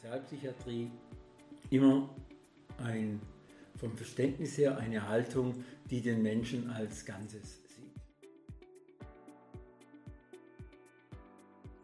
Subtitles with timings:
[0.00, 0.90] Sozialpsychiatrie
[1.70, 2.08] immer
[2.78, 3.20] ein,
[3.76, 7.92] vom Verständnis her eine Haltung, die den Menschen als Ganzes sieht.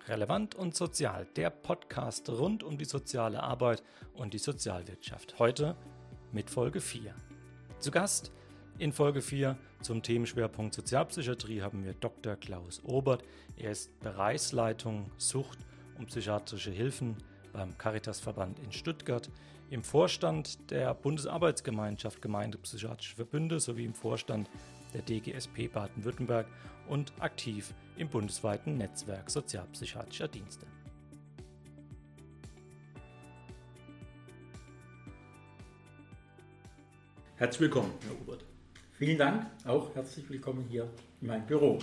[0.06, 3.82] Relevant und sozial, der Podcast rund um die soziale Arbeit
[4.14, 5.40] und die Sozialwirtschaft.
[5.40, 5.76] Heute
[6.30, 7.12] mit Folge 4.
[7.80, 8.30] Zu Gast
[8.78, 12.36] in Folge 4 zum Themenschwerpunkt Sozialpsychiatrie haben wir Dr.
[12.36, 13.24] Klaus Obert.
[13.56, 15.58] Er ist Bereichsleitung Sucht
[15.98, 17.16] und psychiatrische Hilfen
[17.54, 19.30] beim Caritasverband in Stuttgart,
[19.70, 24.50] im Vorstand der Bundesarbeitsgemeinschaft Gemeindepsychiatrische Verbünde sowie im Vorstand
[24.92, 26.46] der DGSP Baden-Württemberg
[26.88, 30.66] und aktiv im bundesweiten Netzwerk sozialpsychiatrischer Dienste.
[37.36, 38.44] Herzlich willkommen, Herr Obert.
[38.92, 40.88] Vielen Dank, auch herzlich willkommen hier
[41.20, 41.78] in meinem Büro.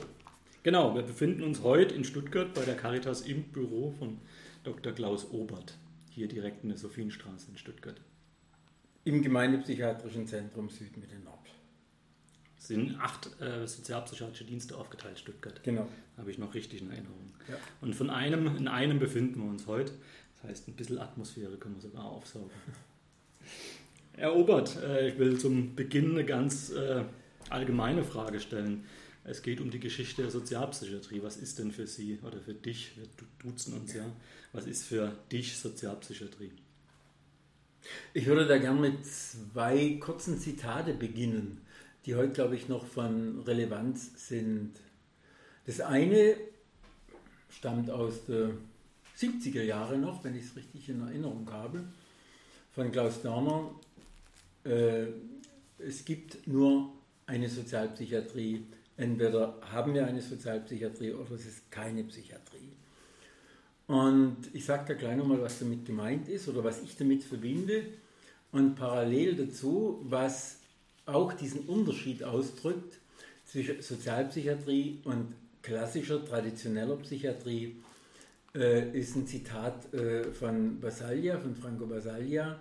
[0.63, 4.20] Genau, wir befinden uns heute in Stuttgart bei der Caritas im Büro von
[4.64, 4.94] Dr.
[4.94, 5.78] Klaus Obert,
[6.12, 8.00] hier direkt in der Sophienstraße in Stuttgart.
[9.04, 11.40] Im Gemeindepsychiatrischen Zentrum Süd Mitte Nord.
[12.58, 15.63] Es sind acht äh, sozialpsychiatrische Dienste aufgeteilt, Stuttgart.
[15.63, 15.88] Genau.
[16.16, 17.34] Habe ich noch richtig in Erinnerung.
[17.50, 17.55] Ja.
[17.82, 19.94] Und von einem, in einem befinden wir uns heute.
[20.35, 22.52] Das heißt, ein bisschen Atmosphäre können wir sogar aufsaugen.
[24.16, 27.04] Herr Obert, äh, ich will zum Beginn eine ganz äh,
[27.50, 28.85] allgemeine Frage stellen.
[29.24, 31.22] Es geht um die Geschichte der Sozialpsychiatrie.
[31.22, 33.05] Was ist denn für Sie oder für dich, wir
[33.40, 34.05] duzen uns ja,
[34.52, 36.52] was ist für dich Sozialpsychiatrie?
[38.13, 41.62] Ich würde da gerne mit zwei kurzen Zitate beginnen,
[42.05, 44.74] die heute, glaube ich, noch von Relevanz sind.
[45.66, 46.35] Das eine
[47.50, 48.58] stammt aus den
[49.18, 51.84] 70er Jahren noch, wenn ich es richtig in Erinnerung habe,
[52.72, 53.70] von Klaus Dörner.
[54.63, 55.08] Äh,
[55.78, 56.91] es gibt nur
[57.28, 58.66] eine Sozialpsychiatrie
[58.98, 62.72] Entweder haben wir eine Sozialpsychiatrie oder es ist keine Psychiatrie.
[63.88, 67.84] Und ich sage da gleich nochmal, was damit gemeint ist oder was ich damit verbinde.
[68.52, 70.59] Und parallel dazu, was
[71.06, 73.00] auch diesen Unterschied ausdrückt
[73.46, 77.81] zwischen Sozialpsychiatrie und klassischer, traditioneller Psychiatrie,
[78.53, 82.59] äh, ist ein Zitat äh, von Basaglia, von Franco Basaglia,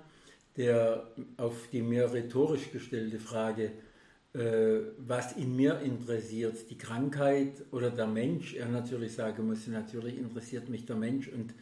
[0.56, 3.72] der auf die mehr rhetorisch gestellte Frage
[4.32, 8.54] was in mir interessiert, die Krankheit oder der Mensch.
[8.54, 11.52] Er natürlich sagen muss, natürlich interessiert mich der Mensch und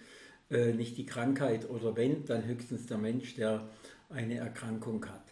[0.51, 3.69] äh, nicht die Krankheit oder wenn, dann höchstens der Mensch, der
[4.09, 5.25] eine Erkrankung hat.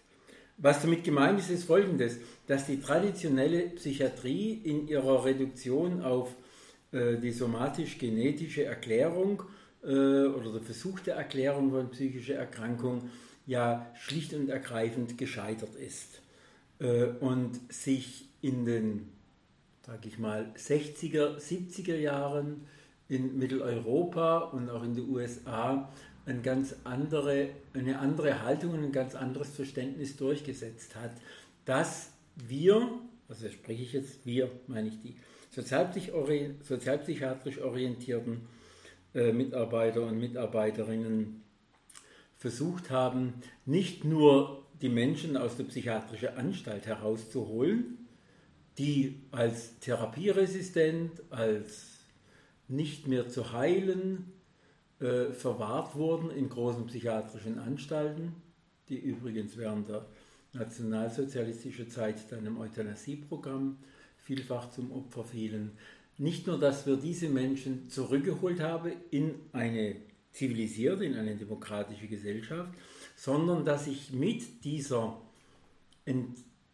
[0.58, 6.34] Was damit gemeint ist, ist folgendes, dass die traditionelle Psychiatrie in ihrer Reduktion auf
[6.92, 9.42] äh, die somatisch-genetische Erklärung
[9.82, 13.10] äh, oder der Versuch der Erklärung von psychischer Erkrankung
[13.46, 16.20] ja schlicht und ergreifend gescheitert ist.
[16.78, 19.08] Äh, und sich in den,
[19.84, 22.66] sage ich mal, 60er, 70er Jahren
[23.08, 25.92] in Mitteleuropa und auch in den USA
[26.26, 31.12] eine ganz andere, eine andere Haltung und ein ganz anderes Verständnis durchgesetzt hat,
[31.64, 35.14] dass wir, also spreche ich jetzt wir, meine ich die
[35.50, 38.40] sozialpsychiatrisch orientierten
[39.14, 41.42] äh, Mitarbeiter und Mitarbeiterinnen
[42.36, 48.06] versucht haben, nicht nur die Menschen aus der psychiatrischen Anstalt herauszuholen,
[48.78, 51.96] die als therapieresistent, als
[52.68, 54.32] nicht mehr zu heilen
[55.00, 58.34] äh, verwahrt wurden in großen psychiatrischen Anstalten,
[58.88, 60.06] die übrigens während der
[60.52, 63.78] nationalsozialistischen Zeit dann im Euthanasieprogramm
[64.18, 65.72] vielfach zum Opfer fielen.
[66.18, 69.96] Nicht nur, dass wir diese Menschen zurückgeholt haben in eine
[70.32, 72.70] zivilisierte, in eine demokratische Gesellschaft,
[73.16, 75.20] sondern dass sich mit dieser,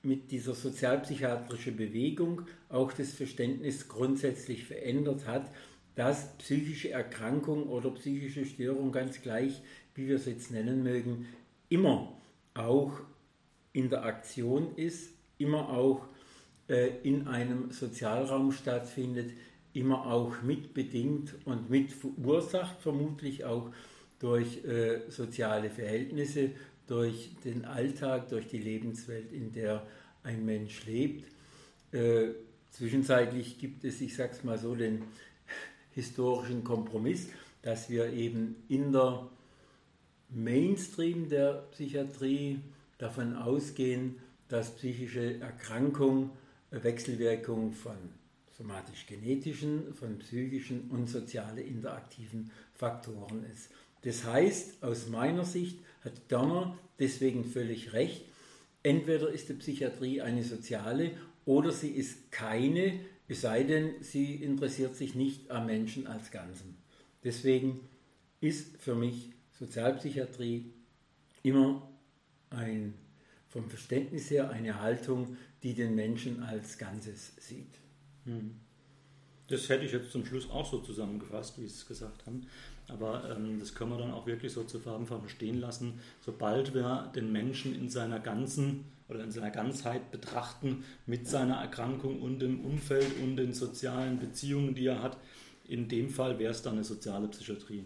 [0.02, 5.50] mit dieser sozialpsychiatrischen Bewegung auch das Verständnis grundsätzlich verändert hat,
[5.94, 9.62] dass psychische Erkrankung oder psychische Störung, ganz gleich,
[9.94, 11.26] wie wir es jetzt nennen mögen,
[11.68, 12.12] immer
[12.54, 12.92] auch
[13.72, 16.06] in der Aktion ist, immer auch
[16.68, 19.32] äh, in einem Sozialraum stattfindet,
[19.74, 23.70] immer auch mitbedingt und mit verursacht, vermutlich auch
[24.22, 26.52] durch äh, soziale Verhältnisse,
[26.86, 29.84] durch den Alltag, durch die Lebenswelt, in der
[30.22, 31.28] ein Mensch lebt.
[31.92, 32.28] Äh,
[32.70, 35.02] zwischenzeitlich gibt es, ich sage es mal so, den
[35.90, 37.28] historischen Kompromiss,
[37.62, 39.28] dass wir eben in der
[40.30, 42.60] Mainstream der Psychiatrie
[42.98, 44.16] davon ausgehen,
[44.48, 46.30] dass psychische Erkrankung
[46.70, 47.96] Wechselwirkung von
[48.56, 53.70] somatisch-genetischen, von psychischen und soziale interaktiven Faktoren ist.
[54.02, 58.24] Das heißt, aus meiner Sicht hat Dörner deswegen völlig recht.
[58.82, 61.12] Entweder ist die Psychiatrie eine soziale
[61.44, 66.76] oder sie ist keine, es sei denn, sie interessiert sich nicht am Menschen als Ganzen.
[67.24, 67.80] Deswegen
[68.40, 70.72] ist für mich Sozialpsychiatrie
[71.42, 71.88] immer
[72.50, 72.94] ein,
[73.48, 77.78] vom Verständnis her eine Haltung, die den Menschen als Ganzes sieht.
[78.24, 78.56] Hm.
[79.48, 82.46] Das hätte ich jetzt zum Schluss auch so zusammengefasst, wie Sie es gesagt haben.
[82.88, 86.00] Aber ähm, das können wir dann auch wirklich so zu Farbenfarben stehen lassen.
[86.20, 92.20] Sobald wir den Menschen in seiner ganzen oder in seiner Ganzheit betrachten, mit seiner Erkrankung
[92.20, 95.18] und dem Umfeld und den sozialen Beziehungen, die er hat,
[95.68, 97.84] in dem Fall wäre es dann eine soziale Psychiatrie.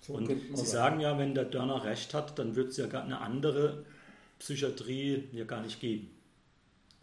[0.00, 3.04] So und Sie sagen ja, wenn der Dörner recht hat, dann wird es ja gar
[3.04, 3.84] eine andere
[4.38, 6.10] Psychiatrie ja gar nicht geben.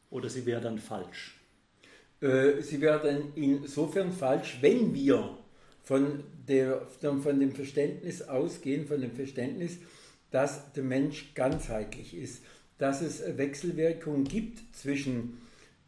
[0.10, 1.38] Oder sie wäre dann falsch.
[2.22, 5.38] Äh, sie wäre dann insofern falsch, wenn wir
[5.85, 9.77] von, der, von dem Verständnis ausgehen, von dem Verständnis,
[10.31, 12.43] dass der Mensch ganzheitlich ist,
[12.77, 15.37] dass es Wechselwirkungen gibt zwischen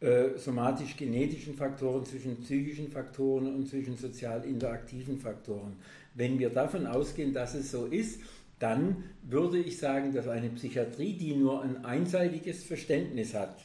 [0.00, 5.76] äh, somatisch-genetischen Faktoren, zwischen psychischen Faktoren und zwischen sozial interaktiven Faktoren.
[6.14, 8.20] Wenn wir davon ausgehen, dass es so ist,
[8.60, 13.58] dann würde ich sagen, dass eine Psychiatrie, die nur ein einseitiges Verständnis hat,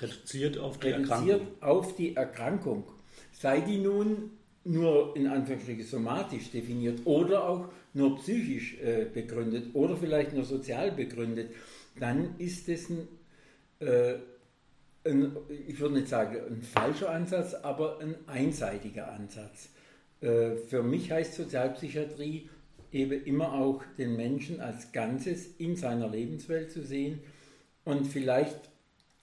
[0.00, 2.84] reduziert auf die reduziert Erkrankung, auf die Erkrankung
[3.32, 4.30] sei die nun
[4.64, 10.90] nur in Anführungsstrichen somatisch definiert oder auch nur psychisch äh, begründet oder vielleicht nur sozial
[10.90, 11.50] begründet,
[11.98, 13.08] dann ist es ein,
[13.80, 14.14] äh,
[15.04, 15.36] ein,
[15.68, 19.68] ich würde nicht sagen ein falscher Ansatz, aber ein einseitiger Ansatz.
[20.20, 22.48] Äh, für mich heißt Sozialpsychiatrie
[22.90, 27.20] eben immer auch den Menschen als Ganzes in seiner Lebenswelt zu sehen
[27.84, 28.70] und vielleicht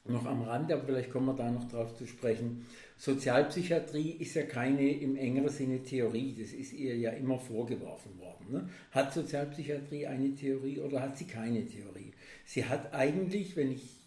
[0.06, 2.66] noch am Rande, aber vielleicht kommen wir da noch drauf zu sprechen.
[2.98, 8.46] Sozialpsychiatrie ist ja keine im engeren Sinne Theorie, das ist ihr ja immer vorgeworfen worden.
[8.52, 8.70] Ne?
[8.92, 12.14] Hat Sozialpsychiatrie eine Theorie oder hat sie keine Theorie?
[12.46, 13.98] Sie hat eigentlich, wenn ich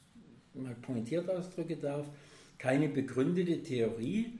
[0.55, 2.09] mal pointiert ausdrücken darf,
[2.59, 4.39] keine begründete Theorie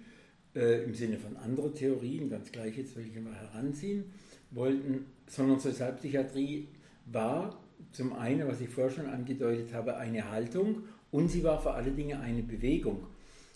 [0.55, 4.05] äh, im Sinne von anderen Theorien, ganz gleich jetzt ich mal heranziehen,
[4.51, 6.69] wollten, sondern Sozialpsychiatrie
[7.07, 7.61] war
[7.93, 10.83] zum einen, was ich vorher schon angedeutet habe, eine Haltung
[11.15, 13.07] und sie war vor allen Dingen eine Bewegung.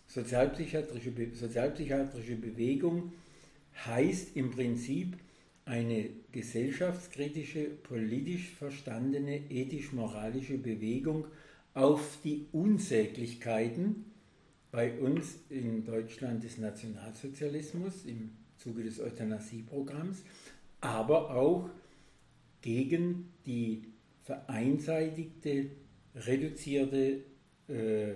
[0.06, 3.12] Sozialpsychiatrische, Be sozialpsychiatrische Bewegung
[3.84, 5.16] heißt im Prinzip
[5.64, 11.24] eine gesellschaftskritische, politisch verstandene, ethisch-moralische Bewegung
[11.74, 14.04] auf die Unsäglichkeiten
[14.70, 20.22] bei uns in Deutschland des Nationalsozialismus im Zuge des Euthanasieprogramms,
[20.80, 21.68] aber auch
[22.62, 23.82] gegen die
[24.22, 25.70] vereinseitigte,
[26.14, 27.24] reduzierte
[27.68, 28.14] äh,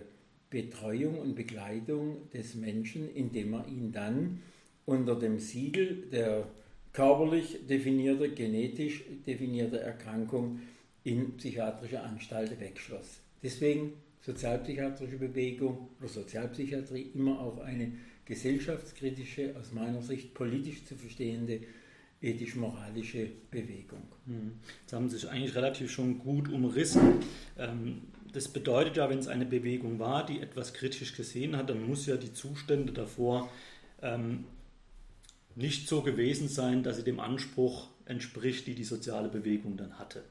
[0.50, 4.42] Betreuung und Begleitung des Menschen, indem man ihn dann
[4.84, 6.46] unter dem Siegel der
[6.92, 10.60] körperlich definierte, genetisch definierte Erkrankung
[11.04, 13.20] in psychiatrische Anstalten wegschloss.
[13.42, 17.92] Deswegen sozialpsychiatrische Bewegung oder Sozialpsychiatrie immer auch eine
[18.24, 21.60] gesellschaftskritische, aus meiner Sicht politisch zu verstehende
[22.20, 24.02] ethisch-moralische Bewegung.
[24.26, 24.52] Hm.
[24.82, 27.14] Jetzt haben Sie sich eigentlich relativ schon gut umrissen.
[27.58, 28.02] Ähm,
[28.32, 32.06] das bedeutet ja, wenn es eine Bewegung war, die etwas kritisch gesehen hat, dann muss
[32.06, 33.50] ja die Zustände davor
[34.00, 34.44] ähm,
[35.54, 40.22] nicht so gewesen sein, dass sie dem Anspruch entspricht, die die soziale Bewegung dann hatte.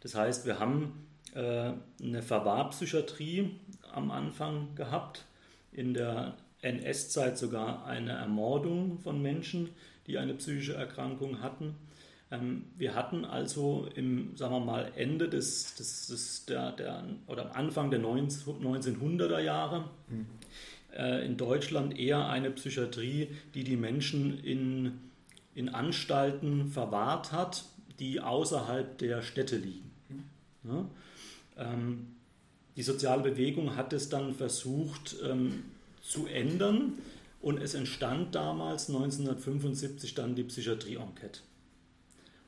[0.00, 3.50] Das heißt, wir haben äh, eine Verwahrpsychiatrie
[3.92, 5.24] am Anfang gehabt,
[5.72, 9.70] in der NS-Zeit sogar eine Ermordung von Menschen,
[10.06, 11.74] die eine psychische Erkrankung hatten.
[12.34, 17.50] Ähm, wir hatten also im, sagen wir mal, Ende des, des, des der, der, oder
[17.50, 20.26] am Anfang der 1900er Jahre mhm.
[21.24, 24.92] in Deutschland eher eine Psychiatrie, die die Menschen in,
[25.54, 27.64] in Anstalten verwahrt hat,
[27.98, 29.90] die außerhalb der Städte liegen.
[30.08, 30.70] Mhm.
[30.70, 30.86] Ja?
[31.56, 32.06] Ähm,
[32.76, 35.64] die soziale Bewegung hat es dann versucht ähm,
[36.02, 36.94] zu ändern
[37.40, 41.40] und es entstand damals 1975 dann die Psychiatrie-Enquete.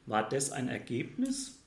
[0.06, 1.58] War das ein Ergebnis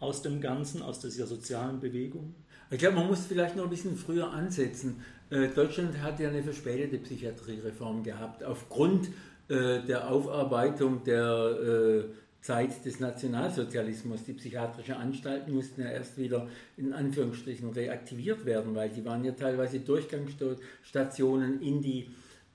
[0.00, 2.34] aus dem Ganzen, aus dieser sozialen Bewegung?
[2.70, 5.00] Ich glaube, man muss vielleicht noch ein bisschen früher ansetzen.
[5.30, 9.08] Äh, Deutschland hat ja eine verspätete Psychiatriereform gehabt, aufgrund
[9.48, 12.04] äh, der Aufarbeitung der äh,
[12.40, 14.24] Zeit des Nationalsozialismus.
[14.24, 19.32] Die psychiatrischen Anstalten mussten ja erst wieder in Anführungsstrichen reaktiviert werden, weil die waren ja
[19.32, 22.08] teilweise Durchgangsstationen in die,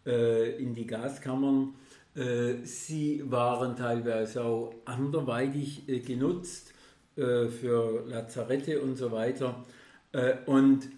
[0.06, 1.74] in die Gaskammern
[2.64, 6.74] sie waren teilweise auch anderweitig äh, genutzt
[7.16, 9.64] äh, für Lazarette und so weiter.
[10.46, 10.90] Und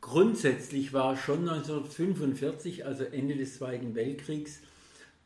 [0.00, 4.60] grundsätzlich war schon 1945, also Ende des Zweiten Weltkriegs,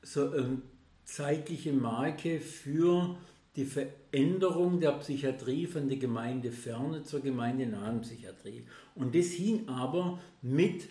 [0.00, 0.62] so eine
[1.04, 3.14] zeitliche Marke für
[3.56, 8.64] die Veränderung der Psychiatrie von der Gemeindeferne zur gemeindenahen Psychiatrie.
[8.94, 10.88] Und das hing aber mit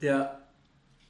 [0.00, 0.48] der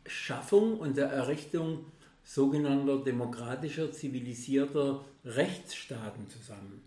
[0.07, 1.87] Schaffung und der Errichtung
[2.29, 6.83] sogenannter demokratischer, zivilisierter Rechtsstaaten zusammen.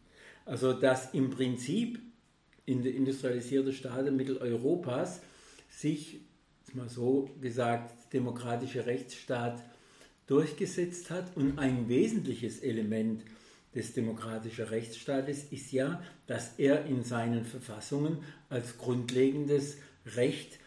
[0.46, 2.00] Also dass im Prinzip
[2.68, 5.22] in der industrialisierten Staaten Mitteleuropas
[5.68, 6.20] sich,
[6.74, 9.64] mal so gesagt, demokratischer Rechtsstaat
[10.28, 13.24] durchgesetzt hat und ein wesentliches Element
[13.74, 18.20] des demokratischen Rechtsstaates ist ja, dass er in seinen Verfassungen
[18.50, 19.78] als grundlegendes
[20.16, 20.60] Recht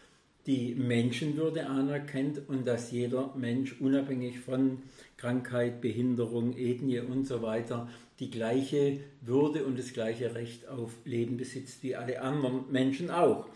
[0.45, 4.83] die Menschenwürde anerkennt und dass jeder Mensch unabhängig von
[5.17, 11.37] Krankheit, Behinderung, Ethnie und so weiter die gleiche Würde und das gleiche Recht auf Leben
[11.37, 13.49] besitzt wie alle anderen Menschen auch.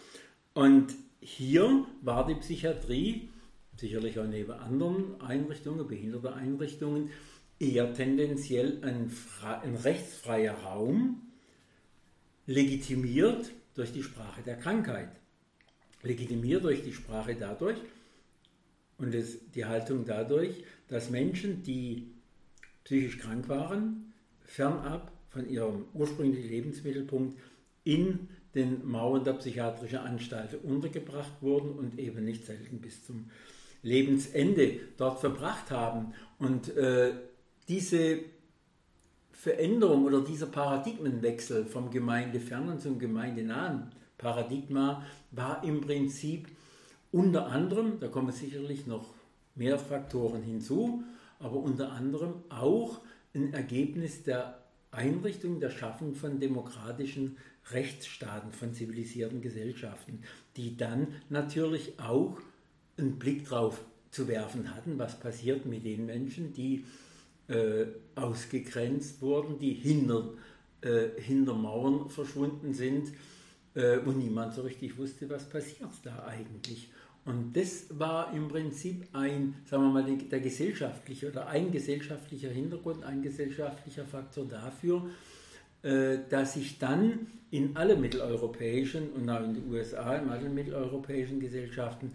[0.54, 3.30] Und hier war die Psychiatrie,
[3.78, 7.12] sicherlich auch neben anderen Einrichtungen, Behinderteneinrichtungen,
[7.60, 9.12] eher tendenziell ein,
[9.64, 11.22] ein rechtsfreier Raum,
[12.48, 15.10] legitimiert durch die Sprache der Krankheit
[16.02, 17.78] legitimiert durch die Sprache dadurch
[18.98, 22.08] und das, die Haltung dadurch, dass Menschen, die
[22.84, 24.14] psychisch krank waren,
[24.44, 27.40] fernab von ihrem ursprünglichen Lebensmittelpunkt
[27.84, 33.30] in den Mauern der psychiatrischen Anstalten untergebracht wurden und eben nicht selten bis zum
[33.84, 36.14] Lebensende dort verbracht haben.
[36.40, 37.14] Und äh,
[37.68, 38.20] diese
[39.32, 46.48] Veränderung oder dieser Paradigmenwechsel vom gemeindefernen zum gemeindenahen Paradigma war im Prinzip
[47.12, 49.16] unter anderem, da kommen sicherlich noch
[49.56, 51.04] mehr Faktoren hinzu,
[51.40, 53.00] aber unter anderem auch
[53.34, 54.60] ein Ergebnis der
[54.92, 57.38] Einrichtung, der Schaffung von demokratischen
[57.72, 60.22] Rechtsstaaten, von zivilisierten Gesellschaften,
[60.56, 62.40] die dann natürlich auch
[62.98, 66.86] einen Blick drauf zu werfen hatten, was passiert mit den Menschen, die
[67.48, 67.86] äh,
[68.16, 70.34] ausgegrenzt wurden, die hinter,
[70.82, 73.14] äh, hinter Mauern verschwunden sind
[73.76, 76.90] äh, wo niemand so richtig wusste, was passiert da eigentlich.
[77.26, 83.04] Und das war im Prinzip ein, sagen wir mal, der gesellschaftliche oder ein gesellschaftlicher Hintergrund,
[83.04, 85.10] ein gesellschaftlicher Faktor dafür,
[85.84, 91.40] äh, dass sich dann in alle mitteleuropäischen und auch in den USA, in allen mitteleuropäischen
[91.40, 92.14] Gesellschaften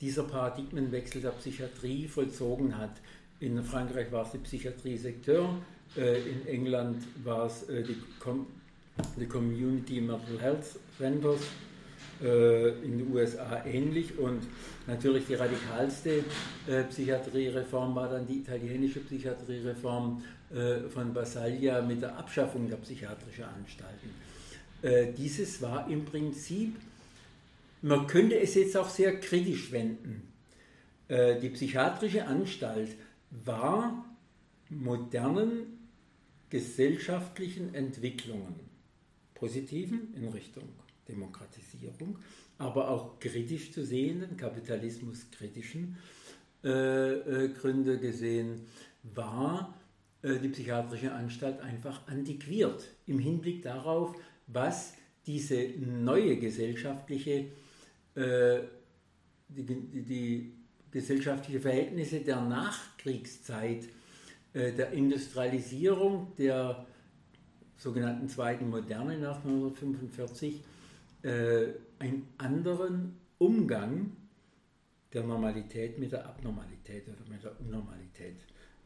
[0.00, 3.00] dieser Paradigmenwechsel der Psychiatrie vollzogen hat.
[3.40, 5.56] In Frankreich war es die Psychiatrie-Sektor,
[5.96, 7.96] äh, in England war es die
[9.18, 11.40] die Community Mental Health Centers,
[12.22, 14.42] äh, in den USA ähnlich und
[14.86, 16.24] natürlich die radikalste
[16.66, 23.44] äh, Psychiatriereform war dann die italienische Psychiatriereform äh, von Basaglia mit der Abschaffung der psychiatrischen
[23.44, 24.10] Anstalten.
[24.82, 26.76] Äh, dieses war im Prinzip,
[27.82, 30.32] man könnte es jetzt auch sehr kritisch wenden.
[31.06, 32.90] Äh, die psychiatrische Anstalt
[33.44, 34.04] war
[34.70, 35.78] modernen
[36.50, 38.67] gesellschaftlichen Entwicklungen
[39.38, 40.68] positiven in Richtung
[41.08, 42.18] Demokratisierung,
[42.58, 45.96] aber auch kritisch zu sehenden, kapitalismuskritischen
[46.64, 48.66] äh, äh, Gründe gesehen,
[49.02, 49.74] war
[50.22, 54.14] äh, die psychiatrische Anstalt einfach antiquiert im Hinblick darauf,
[54.48, 54.94] was
[55.26, 57.46] diese neue gesellschaftliche,
[58.14, 58.60] äh,
[59.48, 60.52] die, die,
[60.90, 63.84] gesellschaftliche Verhältnisse der Nachkriegszeit,
[64.54, 66.86] äh, der Industrialisierung, der
[67.78, 70.62] sogenannten zweiten Moderne nach 1945
[71.22, 71.68] äh,
[71.98, 74.12] einen anderen Umgang
[75.12, 78.36] der Normalität mit der Abnormalität oder mit der Unnormalität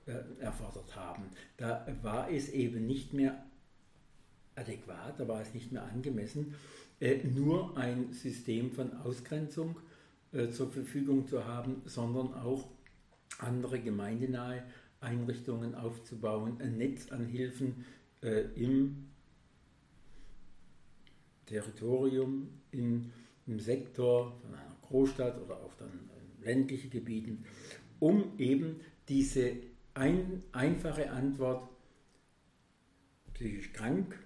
[0.06, 1.24] äh, erfordert haben.
[1.56, 3.42] Da war es eben nicht mehr
[4.54, 6.54] adäquat, da war es nicht mehr angemessen,
[7.00, 9.76] äh, nur ein System von Ausgrenzung
[10.32, 12.68] äh, zur Verfügung zu haben, sondern auch
[13.38, 14.62] andere gemeindenahe
[15.00, 17.84] Einrichtungen aufzubauen, ein Netz an Hilfen
[18.22, 19.08] äh, im
[21.46, 23.12] Territorium, in,
[23.46, 26.08] im Sektor von einer Großstadt oder auch dann
[26.42, 27.44] ländlichen Gebieten,
[28.00, 29.52] um eben diese
[29.94, 31.68] ein, einfache Antwort,
[33.34, 34.18] psychisch krank,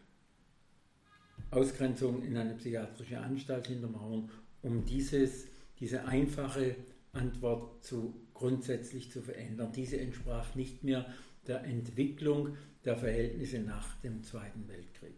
[1.51, 4.31] Ausgrenzung in eine psychiatrische Anstalt hintermauern,
[4.63, 5.47] um dieses,
[5.79, 6.77] diese einfache
[7.13, 9.73] Antwort zu, grundsätzlich zu verändern.
[9.73, 11.07] Diese entsprach nicht mehr
[11.49, 15.15] der Entwicklung der Verhältnisse nach dem Zweiten Weltkrieg.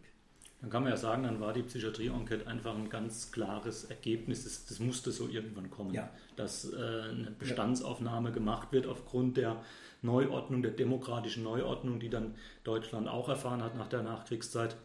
[0.61, 4.43] Dann kann man ja sagen, dann war die Psychiatrie-Enquete einfach ein ganz klares Ergebnis.
[4.43, 6.09] Das, das musste so irgendwann kommen, ja.
[6.35, 9.63] dass äh, eine Bestandsaufnahme gemacht wird aufgrund der
[10.01, 14.75] Neuordnung, der demokratischen Neuordnung, die dann Deutschland auch erfahren hat nach der Nachkriegszeit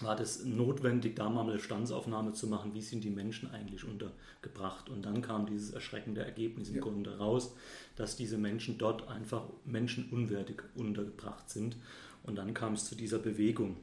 [0.00, 4.90] war das notwendig, da mal eine Bestandsaufnahme zu machen, wie sind die Menschen eigentlich untergebracht.
[4.90, 6.80] Und dann kam dieses erschreckende Ergebnis im ja.
[6.82, 7.54] Grunde raus,
[7.96, 11.76] dass diese Menschen dort einfach menschenunwürdig untergebracht sind.
[12.24, 13.76] Und dann kam es zu dieser Bewegung,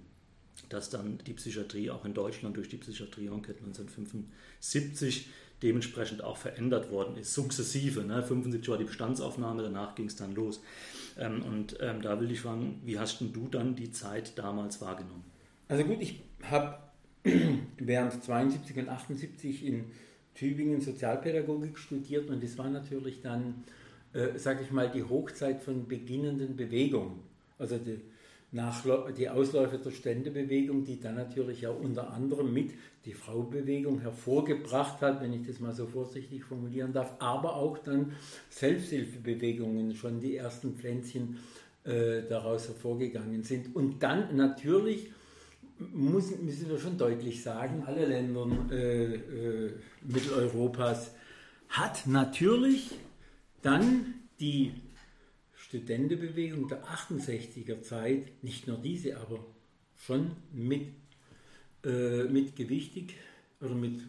[0.70, 5.30] dass dann die Psychiatrie auch in Deutschland durch die Psychiatrie-Enquete 1975
[5.64, 8.04] dementsprechend auch verändert worden ist, sukzessive.
[8.04, 8.22] Ne?
[8.22, 10.62] 75 war die Bestandsaufnahme, danach ging es dann los.
[11.18, 14.82] Ähm, und ähm, da will ich fragen, wie hast denn du dann die Zeit damals
[14.82, 15.33] wahrgenommen?
[15.74, 16.78] Also gut, ich habe
[17.80, 19.86] während 72 und 78 in
[20.36, 23.64] Tübingen Sozialpädagogik studiert und das war natürlich dann,
[24.14, 27.22] äh, sage ich mal, die Hochzeit von beginnenden Bewegungen.
[27.58, 28.00] Also die,
[29.18, 32.70] die Ausläufer der Ständebewegung, die dann natürlich auch unter anderem mit
[33.06, 38.12] die Fraubewegung hervorgebracht hat, wenn ich das mal so vorsichtig formulieren darf, aber auch dann
[38.52, 41.40] Selbsthilfebewegungen schon die ersten Pflänzchen
[41.84, 43.76] äh, daraus hervorgegangen sind.
[43.76, 45.10] Und dann natürlich
[45.80, 51.12] muss, müssen wir schon deutlich sagen, alle Länder äh, äh, Mitteleuropas
[51.70, 52.92] hat natürlich
[53.62, 54.74] dann die
[55.56, 59.40] Studentenbewegung der 68er Zeit, nicht nur diese, aber
[59.98, 60.88] schon mit,
[61.84, 63.16] äh, mit gewichtig
[63.62, 64.02] oder mit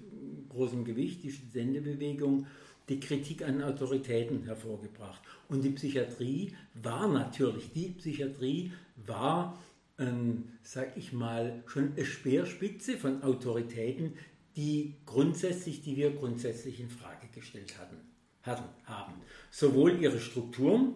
[0.50, 2.46] großem Gewicht, die Studentenbewegung,
[2.88, 5.22] die Kritik an Autoritäten hervorgebracht.
[5.48, 8.72] Und die Psychiatrie war natürlich, die Psychiatrie
[9.06, 9.58] war,
[9.98, 14.14] ähm, sag ich mal, schon eine Speerspitze von Autoritäten,
[14.56, 17.96] die grundsätzlich, die wir grundsätzlich in Frage gestellt hatten,
[18.42, 19.14] hatten haben.
[19.50, 20.94] Sowohl ihre Strukturen,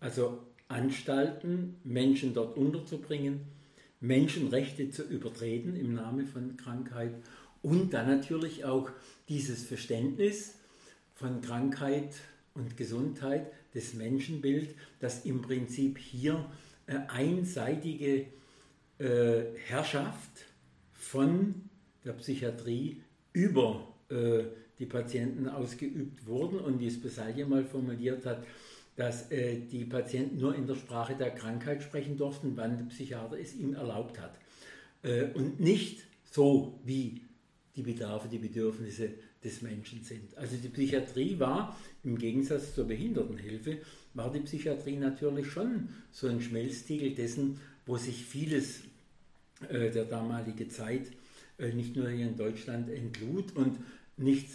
[0.00, 3.40] also Anstalten, Menschen dort unterzubringen,
[4.00, 7.14] Menschenrechte zu übertreten im Namen von Krankheit
[7.62, 8.90] und dann natürlich auch
[9.28, 10.56] dieses Verständnis
[11.14, 12.14] von Krankheit
[12.54, 16.46] und Gesundheit, des Menschenbild, das im Prinzip hier
[16.86, 18.26] einseitige
[18.98, 20.46] äh, Herrschaft
[20.92, 21.68] von
[22.04, 24.44] der Psychiatrie über äh,
[24.78, 28.44] die Patienten ausgeübt wurden und wie es Besalje mal formuliert hat,
[28.96, 33.38] dass äh, die Patienten nur in der Sprache der Krankheit sprechen durften, wann der Psychiater
[33.38, 34.34] es ihm erlaubt hat.
[35.02, 37.22] Äh, und nicht so, wie
[37.76, 39.10] die Bedarfe, die Bedürfnisse
[39.42, 40.36] des Menschen sind.
[40.36, 43.78] Also die Psychiatrie war, im Gegensatz zur Behindertenhilfe,
[44.14, 48.80] war die Psychiatrie natürlich schon so ein Schmelztiegel dessen, wo sich vieles
[49.68, 51.06] äh, der damaligen Zeit
[51.58, 53.78] äh, nicht nur hier in Deutschland entlud und
[54.16, 54.48] nicht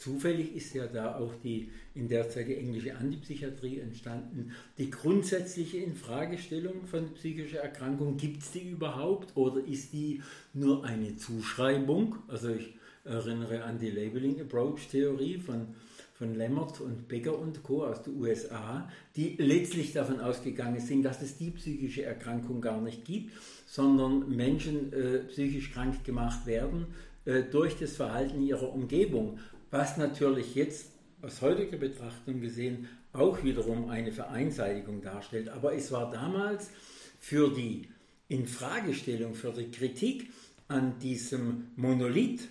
[0.00, 4.52] Zufällig ist ja da auch die in der Zeit die englische Antipsychiatrie entstanden.
[4.78, 10.22] Die grundsätzliche Infragestellung von psychischer Erkrankung, gibt es die überhaupt oder ist die
[10.54, 12.16] nur eine Zuschreibung?
[12.28, 12.72] Also ich
[13.04, 15.74] erinnere an die Labeling Approach Theorie von,
[16.20, 17.84] von Lemmert und Becker und Co.
[17.84, 23.04] aus den USA, die letztlich davon ausgegangen sind, dass es die psychische Erkrankung gar nicht
[23.04, 23.32] gibt,
[23.66, 26.86] sondern Menschen äh, psychisch krank gemacht werden
[27.24, 29.38] äh, durch das Verhalten ihrer Umgebung
[29.70, 30.90] was natürlich jetzt
[31.22, 35.48] aus heutiger Betrachtung gesehen auch wiederum eine Vereinseitigung darstellt.
[35.48, 36.70] Aber es war damals
[37.18, 37.88] für die
[38.28, 40.30] Infragestellung, für die Kritik
[40.68, 42.48] an diesem Monolith,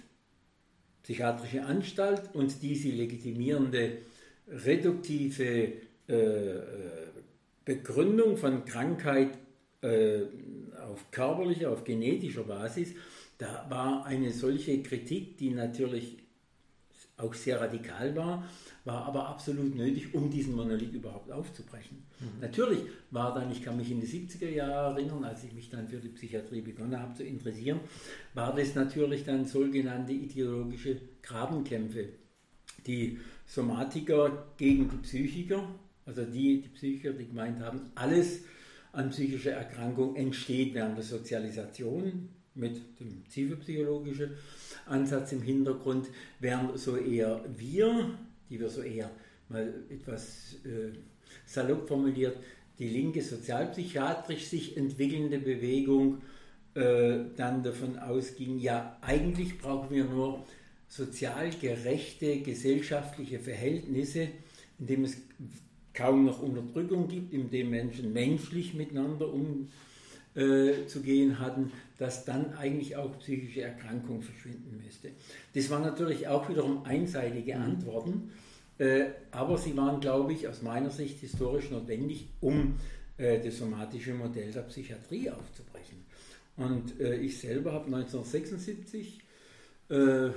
[1.09, 3.97] psychiatrische Anstalt und diese legitimierende
[4.47, 5.73] reduktive
[6.05, 6.13] äh,
[7.65, 9.29] Begründung von Krankheit
[9.81, 10.21] äh,
[10.87, 12.93] auf körperlicher, auf genetischer Basis,
[13.39, 16.19] da war eine solche Kritik, die natürlich
[17.19, 18.43] auch sehr radikal war,
[18.85, 21.97] war aber absolut nötig, um diesen Monolith überhaupt aufzubrechen.
[22.19, 22.41] Mhm.
[22.41, 22.79] Natürlich
[23.11, 25.97] war dann, ich kann mich in die 70er Jahre erinnern, als ich mich dann für
[25.97, 27.79] die Psychiatrie begonnen habe zu interessieren,
[28.33, 32.09] war das natürlich dann sogenannte ideologische Grabenkämpfe.
[32.87, 35.67] Die Somatiker gegen die Psychiker,
[36.05, 38.41] also die, die Psychiker, die gemeint haben, alles
[38.91, 44.31] an psychischer Erkrankung entsteht während der Sozialisation mit dem psychopsychologischen
[44.89, 46.07] Ansatz im Hintergrund,
[46.39, 48.17] während so eher wir,
[48.49, 49.09] die wir so eher
[49.49, 50.91] mal etwas äh,
[51.45, 52.37] salopp formuliert,
[52.77, 56.21] die linke sozialpsychiatrisch sich entwickelnde Bewegung
[56.75, 60.45] äh, dann davon ausging, ja, eigentlich brauchen wir nur
[60.87, 64.29] sozial gerechte gesellschaftliche Verhältnisse,
[64.79, 65.17] in dem es
[65.93, 69.69] kaum noch Unterdrückung gibt, in dem Menschen menschlich miteinander umzugehen
[70.35, 70.73] äh,
[71.35, 75.09] hatten, dass dann eigentlich auch psychische Erkrankung verschwinden müsste.
[75.53, 77.61] Das waren natürlich auch wiederum einseitige mhm.
[77.61, 78.31] Antworten,
[78.77, 82.75] äh, aber sie waren, glaube ich, aus meiner Sicht historisch notwendig, um
[83.17, 85.97] äh, das somatische Modell der Psychiatrie aufzubrechen.
[86.55, 89.19] Und äh, ich selber habe 1976
[89.91, 90.33] ein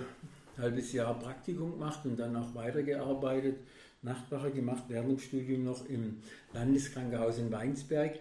[0.56, 3.56] halbes Jahr Praktikum gemacht und dann auch weitergearbeitet,
[4.00, 6.22] Nachtwache gemacht, während dem Studium noch im
[6.54, 8.18] Landeskrankenhaus in Weinsberg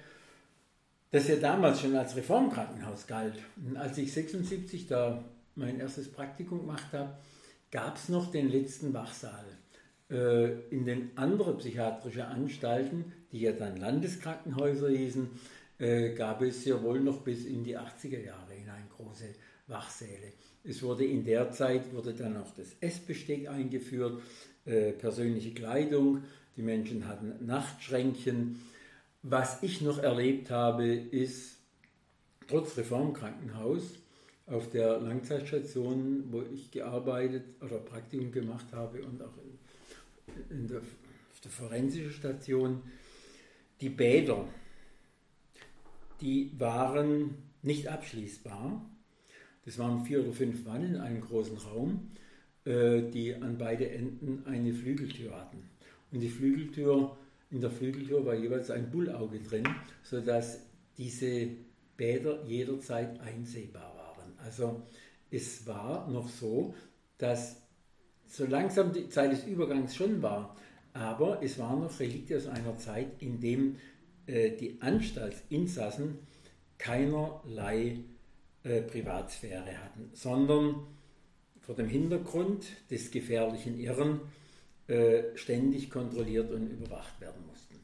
[1.12, 3.36] das ja damals schon als Reformkrankenhaus galt.
[3.66, 5.24] Und als ich 76 da
[5.56, 7.18] mein erstes Praktikum gemacht habe,
[7.70, 9.46] gab es noch den letzten Wachsaal.
[10.10, 15.30] Äh, in den anderen psychiatrischen Anstalten, die ja dann Landeskrankenhäuser hießen,
[15.80, 19.26] äh, gab es ja wohl noch bis in die 80er Jahre hinein große
[19.68, 20.34] Wachsäle.
[20.64, 24.22] Es wurde in der Zeit wurde dann auch das Essbesteck eingeführt,
[24.66, 26.24] äh, persönliche Kleidung,
[26.56, 28.60] die Menschen hatten Nachtschränkchen.
[29.24, 31.58] Was ich noch erlebt habe, ist
[32.48, 34.00] trotz Reformkrankenhaus
[34.48, 39.38] auf der Langzeitstation, wo ich gearbeitet oder Praktikum gemacht habe und auch
[40.50, 42.82] in, in der, auf der forensischen Station,
[43.80, 44.48] die Bäder,
[46.20, 48.84] die waren nicht abschließbar.
[49.66, 52.12] Das waren vier oder fünf Mann in einem großen Raum,
[52.66, 55.70] äh, die an beide Enden eine Flügeltür hatten.
[56.12, 57.16] Und die Flügeltür,
[57.52, 59.68] in der Flügeltür war jeweils ein Bullauge drin,
[60.04, 60.60] sodass
[60.98, 61.50] diese
[61.98, 64.34] Bäder jederzeit einsehbar waren.
[64.38, 64.82] Also
[65.30, 66.74] es war noch so,
[67.18, 67.62] dass
[68.28, 70.56] so langsam die Zeit des Übergangs schon war,
[70.94, 73.76] aber es war noch Relikte aus einer Zeit, in dem
[74.26, 76.20] äh, die Anstaltsinsassen
[76.78, 78.00] keinerlei
[78.64, 80.88] äh, Privatsphäre hatten, sondern
[81.60, 84.22] vor dem Hintergrund des gefährlichen Irren
[84.92, 87.76] äh, ständig kontrolliert und überwacht werden mussten.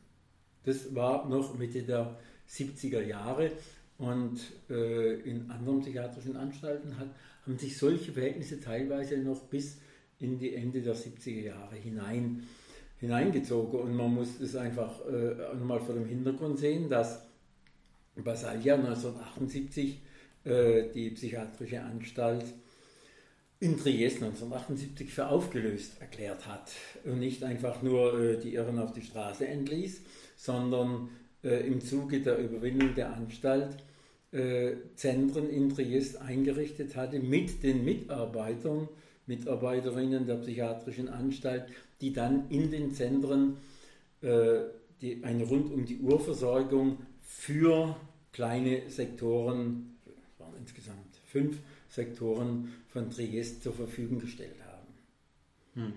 [0.66, 2.18] Das war noch Mitte der
[2.50, 3.52] 70er Jahre
[3.98, 4.40] und
[4.70, 7.08] äh, in anderen psychiatrischen Anstalten hat,
[7.46, 9.78] haben sich solche Verhältnisse teilweise noch bis
[10.20, 12.44] in die Ende der 70er Jahre hinein
[13.00, 13.80] hineingezogen.
[13.80, 17.26] Und man muss es einfach äh, nochmal vor dem Hintergrund sehen, dass
[18.16, 20.02] Basalia 1978
[20.44, 22.44] äh, die psychiatrische Anstalt
[23.60, 26.72] in Triest 1978 für aufgelöst erklärt hat
[27.06, 30.02] und nicht einfach nur äh, die Irren auf die Straße entließ,
[30.36, 31.10] sondern
[31.44, 33.78] äh, im Zuge der Überwindung der Anstalt
[34.32, 38.88] äh, Zentren in Triest eingerichtet hatte mit den Mitarbeitern,
[39.26, 41.66] Mitarbeiterinnen der psychiatrischen Anstalt,
[42.02, 43.58] die dann in den Zentren
[44.22, 44.60] äh,
[45.02, 47.96] die, eine rund um die Uhr Versorgung für
[48.32, 49.98] kleine Sektoren,
[50.38, 51.58] waren insgesamt fünf
[51.90, 54.88] Sektoren von Triest zur Verfügung gestellt haben.
[55.74, 55.94] Hm.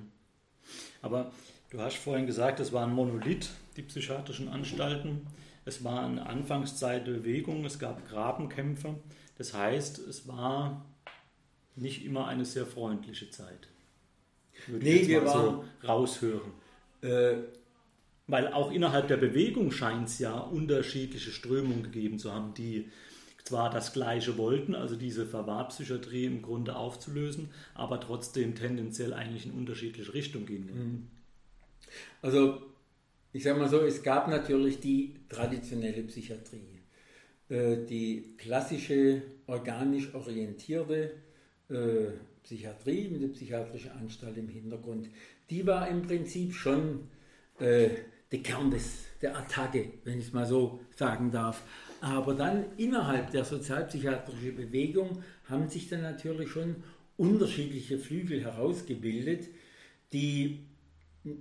[1.03, 1.33] Aber
[1.71, 5.27] du hast vorhin gesagt, es war ein Monolith, die psychiatrischen Anstalten.
[5.65, 8.97] Es war eine Anfangszeit Bewegung, es gab Grabenkämpfe.
[9.39, 10.85] Das heißt, es war
[11.77, 13.69] nicht immer eine sehr freundliche Zeit.
[14.67, 16.53] Würde nee, wir waren so raushören.
[17.03, 17.37] Äh,
[18.27, 22.91] Weil auch innerhalb der Bewegung scheint es ja unterschiedliche Strömungen gegeben zu haben, die
[23.51, 29.53] zwar das Gleiche wollten, also diese Verwahrpsychiatrie im Grunde aufzulösen, aber trotzdem tendenziell eigentlich in
[29.53, 30.67] unterschiedliche Richtungen gehen.
[30.67, 31.07] Mhm.
[32.23, 32.63] Also
[33.33, 36.79] ich sage mal so, es gab natürlich die traditionelle Psychiatrie,
[37.49, 41.15] äh, die klassische organisch orientierte
[41.69, 42.13] äh,
[42.45, 45.09] Psychiatrie mit der psychiatrischen Anstalt im Hintergrund,
[45.51, 47.09] die war im Prinzip schon
[47.59, 47.91] äh,
[48.31, 51.65] der Kern des, der Attacke, wenn ich es mal so sagen darf.
[52.01, 56.77] Aber dann innerhalb der sozialpsychiatrischen Bewegung haben sich dann natürlich schon
[57.17, 59.49] unterschiedliche Flügel herausgebildet,
[60.13, 60.61] die,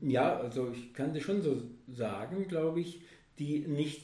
[0.01, 3.01] ja, also ich kann das schon so sagen, glaube ich,
[3.39, 4.01] die nicht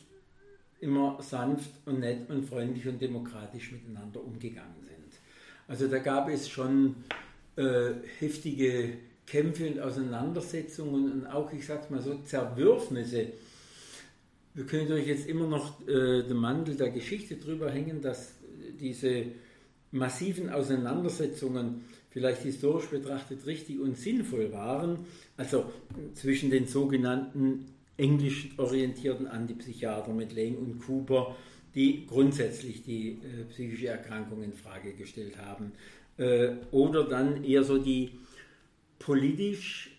[0.80, 5.20] immer sanft und nett und freundlich und demokratisch miteinander umgegangen sind.
[5.68, 6.96] Also da gab es schon
[7.58, 13.34] äh, heftige Kämpfe und Auseinandersetzungen und auch, ich sag's mal so, Zerwürfnisse.
[14.56, 18.34] Wir können natürlich jetzt immer noch äh, den Mantel der Geschichte drüber hängen, dass
[18.80, 19.26] diese
[19.91, 25.00] massiven Auseinandersetzungen vielleicht historisch betrachtet richtig und sinnvoll waren,
[25.38, 25.65] also
[26.13, 27.65] zwischen den sogenannten
[27.98, 31.36] englisch orientierten Antipsychiater mit Leng und Cooper
[31.76, 35.74] die grundsätzlich die äh, psychische Erkrankung in Frage gestellt haben.
[36.18, 38.12] Äh, oder dann eher so die
[38.98, 39.91] politisch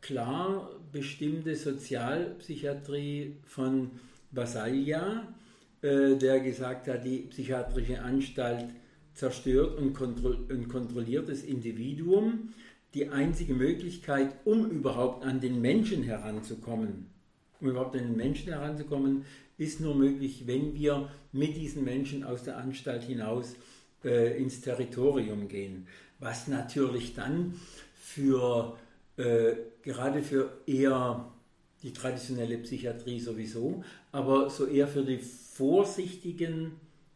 [0.00, 3.90] klar bestimmte Sozialpsychiatrie von
[4.30, 5.28] Basaglia,
[5.82, 8.66] äh, der gesagt hat, die psychiatrische Anstalt
[9.14, 12.54] zerstört und, kontro und kontrolliert das Individuum.
[12.94, 17.06] Die einzige Möglichkeit, um überhaupt an den Menschen heranzukommen,
[17.60, 19.24] um überhaupt an den Menschen heranzukommen,
[19.58, 23.54] ist nur möglich, wenn wir mit diesen Menschen aus der Anstalt hinaus
[24.04, 25.86] äh, ins Territorium gehen.
[26.18, 27.54] Was natürlich dann
[27.94, 28.89] für äh,
[29.82, 31.30] gerade für eher
[31.82, 36.72] die traditionelle Psychiatrie sowieso, aber so eher für die vorsichtigen,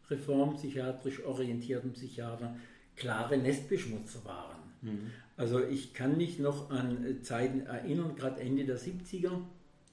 [0.09, 2.55] reformpsychiatrisch orientierten Psychiater
[2.95, 4.59] klare Nestbeschmutzer waren.
[4.81, 5.11] Mhm.
[5.37, 9.31] Also ich kann mich noch an Zeiten erinnern, gerade Ende der 70er,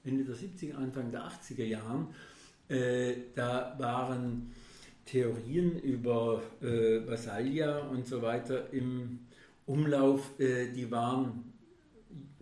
[0.05, 2.07] Ende der 70er, Anfang der 80er Jahren,
[2.69, 4.53] äh, da waren
[5.05, 9.19] Theorien über äh, Basalia und so weiter im
[9.65, 11.52] Umlauf, äh, die waren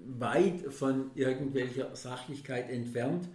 [0.05, 3.27] weit von irgendwelcher Sachlichkeit entfernt,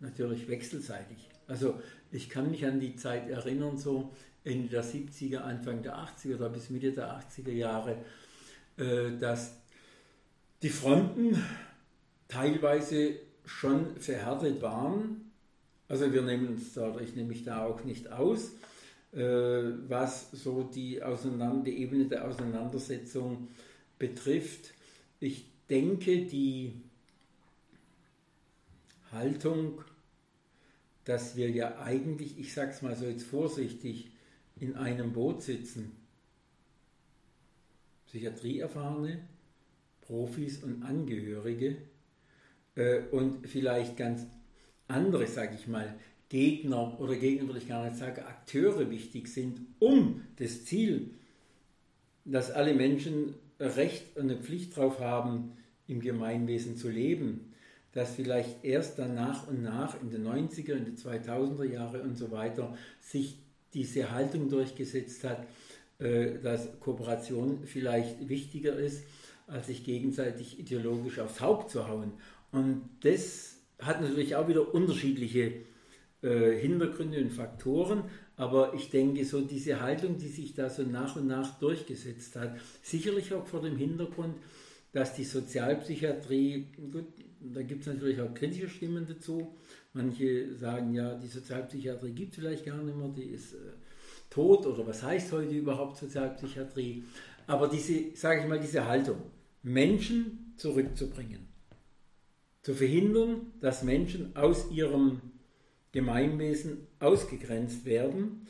[0.00, 1.28] natürlich wechselseitig.
[1.46, 1.80] Also
[2.12, 4.12] ich kann mich an die Zeit erinnern, so
[4.44, 7.96] Ende der 70er, Anfang der 80er oder bis Mitte der 80er Jahre,
[8.76, 9.56] äh, dass
[10.62, 11.42] die Fronten
[12.28, 15.32] teilweise schon verhärtet waren.
[15.88, 18.52] Also wir nehmen uns da, ich nehme mich da auch nicht aus,
[19.12, 19.18] äh,
[19.88, 23.48] was so die, Auseinander, die Ebene der Auseinandersetzung
[23.98, 24.72] betrifft.
[25.18, 26.72] Ich denke, die
[29.12, 29.82] Haltung,
[31.04, 34.10] dass wir ja eigentlich, ich sage es mal so jetzt vorsichtig,
[34.58, 35.92] in einem Boot sitzen.
[38.06, 39.20] Psychiatrieerfahrene,
[40.02, 41.76] Profis und Angehörige
[42.74, 44.26] äh, und vielleicht ganz
[44.88, 45.94] andere, sage ich mal,
[46.28, 51.14] Gegner oder Gegner würde ich gar nicht sagen, Akteure wichtig sind, um das Ziel,
[52.24, 55.52] dass alle Menschen Recht und eine Pflicht darauf haben,
[55.90, 57.52] im Gemeinwesen zu leben,
[57.92, 62.16] dass vielleicht erst dann nach und nach in den 90er, in den 2000er Jahre und
[62.16, 63.38] so weiter sich
[63.74, 65.46] diese Haltung durchgesetzt hat,
[65.98, 69.04] äh, dass Kooperation vielleicht wichtiger ist,
[69.46, 72.12] als sich gegenseitig ideologisch aufs Haupt zu hauen.
[72.52, 75.52] Und das hat natürlich auch wieder unterschiedliche
[76.22, 78.04] äh, Hintergründe und Faktoren,
[78.36, 82.56] aber ich denke, so diese Haltung, die sich da so nach und nach durchgesetzt hat,
[82.82, 84.36] sicherlich auch vor dem Hintergrund,
[84.92, 87.06] dass die Sozialpsychiatrie, gut,
[87.40, 89.54] da gibt es natürlich auch kritische Stimmen dazu.
[89.92, 93.72] Manche sagen ja, die Sozialpsychiatrie gibt es vielleicht gar nicht mehr, die ist äh,
[94.28, 97.04] tot oder was heißt heute überhaupt Sozialpsychiatrie.
[97.46, 99.18] Aber diese, sage ich mal, diese Haltung,
[99.62, 101.48] Menschen zurückzubringen,
[102.62, 105.20] zu verhindern, dass Menschen aus ihrem
[105.92, 108.46] Gemeinwesen ausgegrenzt werden,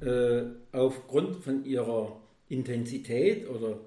[0.00, 0.42] äh,
[0.72, 3.80] aufgrund von ihrer Intensität oder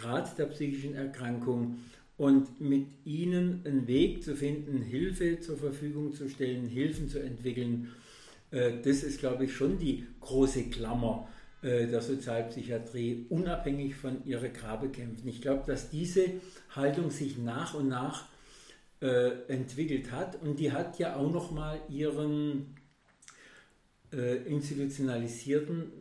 [0.00, 1.78] Grad der psychischen Erkrankung
[2.16, 7.90] und mit ihnen einen Weg zu finden, Hilfe zur Verfügung zu stellen, Hilfen zu entwickeln,
[8.50, 11.28] äh, das ist, glaube ich, schon die große Klammer
[11.62, 15.28] äh, der Sozialpsychiatrie, unabhängig von ihrer Grabekämpfen.
[15.28, 16.24] Ich glaube, dass diese
[16.74, 18.26] Haltung sich nach und nach
[19.00, 22.76] äh, entwickelt hat und die hat ja auch nochmal ihren
[24.12, 25.92] institutionalisierten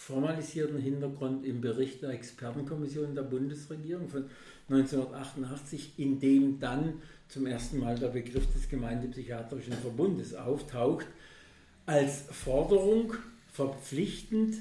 [0.00, 4.24] formalisierten Hintergrund im Bericht der Expertenkommission der Bundesregierung von
[4.70, 11.04] 1988, in dem dann zum ersten Mal der Begriff des Gemeindepsychiatrischen Verbundes auftaucht,
[11.84, 13.12] als Forderung
[13.52, 14.56] verpflichtend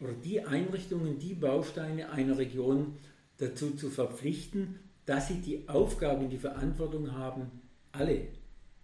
[0.00, 2.96] oder die Einrichtungen, die Bausteine einer Region
[3.38, 7.52] dazu zu verpflichten, dass sie die Aufgabe die Verantwortung haben,
[7.92, 8.22] alle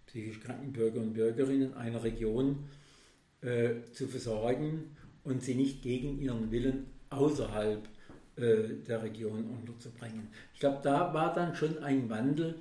[0.07, 2.69] psychisch kranken Bürger und Bürgerinnen einer Region
[3.41, 4.95] äh, zu versorgen
[5.29, 7.87] und sie nicht gegen ihren Willen außerhalb
[8.35, 10.27] äh, der Region unterzubringen.
[10.53, 12.55] Ich glaube, da war dann schon ein Wandel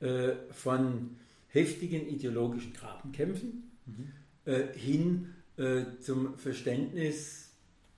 [0.00, 1.16] äh, von
[1.48, 4.12] heftigen ideologischen Grabenkämpfen mhm.
[4.44, 7.50] äh, hin äh, zum Verständnis,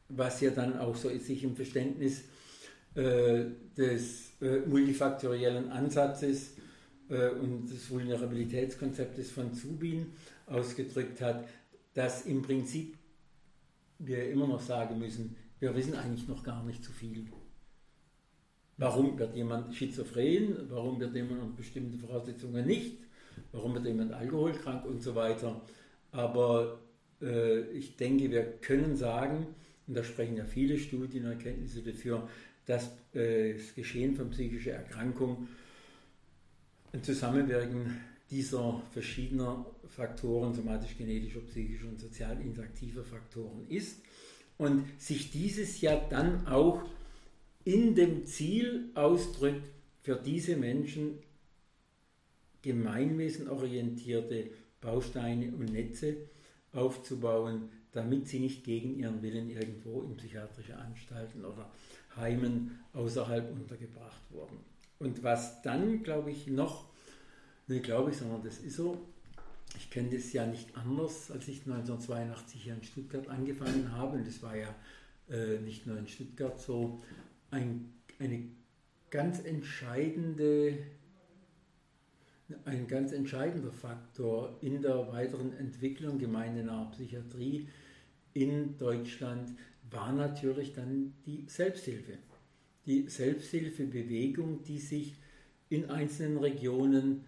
[0.09, 2.25] was ja dann auch so sich im Verständnis
[2.95, 3.45] äh,
[3.77, 6.57] des äh, multifaktoriellen Ansatzes
[7.09, 10.13] und des Vulnerabilitätskonzeptes von Zubin
[10.47, 11.47] ausgedrückt hat,
[11.93, 12.97] dass im Prinzip
[14.05, 17.27] wir immer noch sagen müssen, wir wissen eigentlich noch gar nicht zu viel.
[18.77, 20.57] Warum wird jemand schizophren?
[20.69, 22.99] Warum wird jemand unter bestimmten Voraussetzungen nicht?
[23.53, 25.61] Warum wird jemand alkoholkrank und so weiter?
[26.11, 26.81] Aber
[27.21, 29.47] äh, ich denke, wir können sagen,
[29.87, 32.29] und da sprechen ja viele Studien und Erkenntnisse dafür,
[32.67, 35.49] dass äh, das Geschehen von psychischer Erkrankung
[36.93, 38.01] ein Zusammenwirken
[38.33, 44.01] dieser verschiedener Faktoren, somatisch-genetischer, psychischer und sozial interaktiver Faktoren ist
[44.57, 46.83] und sich dieses ja dann auch
[47.65, 49.69] in dem Ziel ausdrückt,
[50.01, 51.19] für diese Menschen
[52.63, 56.17] gemeinwesenorientierte Bausteine und Netze
[56.73, 61.71] aufzubauen, damit sie nicht gegen ihren Willen irgendwo in psychiatrische Anstalten oder
[62.17, 64.59] Heimen außerhalb untergebracht wurden.
[64.99, 66.92] Und was dann, glaube ich, noch
[67.73, 69.01] Nee, glaube ich, sondern das ist so.
[69.79, 74.19] Ich kenne das ja nicht anders, als ich 1982 hier in Stuttgart angefangen habe.
[74.19, 74.75] Und das war ja
[75.31, 77.03] äh, nicht nur in Stuttgart so.
[77.51, 78.43] Ein, eine
[79.09, 80.77] ganz entscheidende,
[82.67, 87.69] ein ganz entscheidender Faktor in der weiteren Entwicklung gemeindenaher Psychiatrie
[88.35, 89.51] in Deutschland
[89.91, 92.19] war natürlich dann die Selbsthilfe.
[92.85, 95.15] Die Selbsthilfebewegung, die sich
[95.71, 97.25] in einzelnen Regionen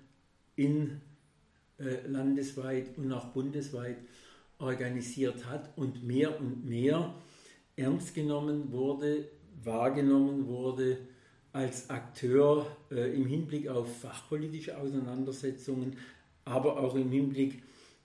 [0.56, 1.00] in
[1.78, 3.98] äh, landesweit und auch bundesweit
[4.58, 7.14] organisiert hat und mehr und mehr
[7.76, 9.28] ernst genommen wurde,
[9.62, 10.98] wahrgenommen wurde
[11.52, 15.96] als Akteur äh, im Hinblick auf fachpolitische Auseinandersetzungen,
[16.44, 17.62] aber auch im Hinblick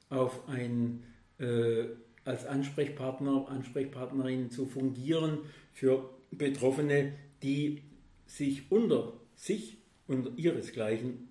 [0.10, 1.04] auf ein,
[1.40, 1.86] äh,
[2.26, 5.40] als Ansprechpartner, Ansprechpartnerin zu fungieren
[5.74, 7.82] für Betroffene, die
[8.26, 11.29] sich unter sich, unter ihresgleichen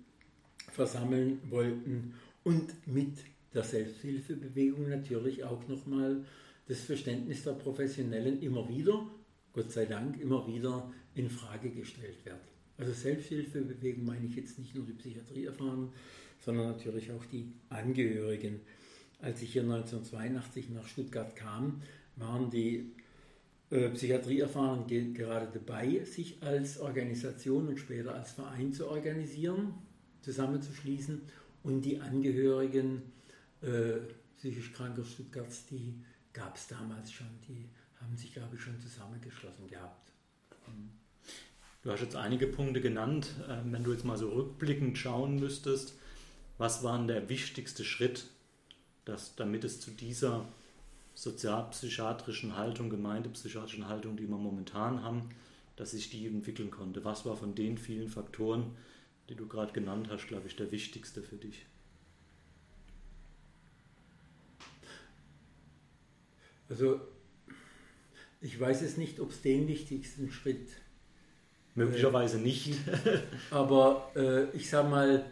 [0.71, 3.17] versammeln wollten und mit
[3.53, 6.23] der Selbsthilfebewegung natürlich auch nochmal
[6.67, 9.07] das Verständnis der Professionellen immer wieder,
[9.53, 12.39] Gott sei Dank, immer wieder in Frage gestellt wird.
[12.77, 15.89] Also Selbsthilfebewegung meine ich jetzt nicht nur die Psychiatrieerfahrenen,
[16.39, 18.61] sondern natürlich auch die Angehörigen.
[19.21, 21.81] Als ich hier 1982 nach Stuttgart kam,
[22.15, 22.93] waren die
[23.71, 29.73] äh, Psychiatrieerfahrenen gerade dabei, sich als Organisation und später als Verein zu organisieren,
[30.21, 31.21] zusammenzuschließen
[31.63, 33.01] und die Angehörigen
[33.61, 33.99] äh,
[34.37, 35.95] psychisch kranker Stuttgarts, die
[36.33, 40.09] gab es damals schon, die haben sich, glaube ich, schon zusammengeschlossen gehabt.
[41.81, 43.27] Du hast jetzt einige Punkte genannt.
[43.49, 45.93] Ähm, wenn du jetzt mal so rückblickend schauen müsstest,
[46.57, 48.27] was war der wichtigste Schritt,
[49.05, 50.45] dass, damit es zu dieser
[51.13, 55.29] sozialpsychiatrischen Haltung, gemeindepsychiatrischen Haltung, die wir momentan haben,
[55.77, 57.05] dass sich die entwickeln konnte?
[57.05, 58.75] Was war von den vielen Faktoren,
[59.29, 61.65] die du gerade genannt hast, glaube ich, der wichtigste für dich?
[66.67, 66.99] Also
[68.41, 70.67] ich weiß es nicht, ob es den wichtigsten Schritt
[71.75, 72.75] Möglicherweise äh, nicht.
[73.51, 75.25] aber äh, ich sage mal,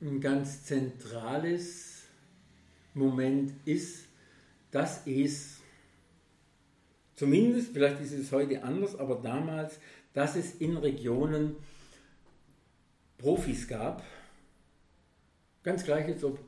[0.00, 2.02] ein ganz zentrales
[2.94, 4.06] Moment ist,
[4.70, 5.60] dass es,
[7.14, 9.78] zumindest, vielleicht ist es heute anders, aber damals,
[10.14, 11.56] dass es in Regionen
[13.22, 14.02] Profis gab,
[15.62, 16.40] ganz gleich jetzt ob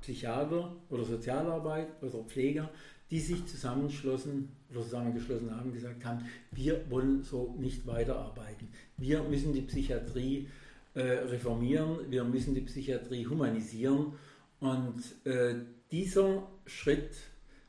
[0.00, 2.70] Psychiater oder Sozialarbeit oder Pfleger,
[3.10, 8.68] die sich zusammenschlossen oder zusammengeschlossen haben, gesagt haben, wir wollen so nicht weiterarbeiten.
[8.96, 10.48] Wir müssen die Psychiatrie
[10.94, 14.14] äh, reformieren, wir müssen die Psychiatrie humanisieren.
[14.58, 15.54] Und äh,
[15.92, 17.10] dieser Schritt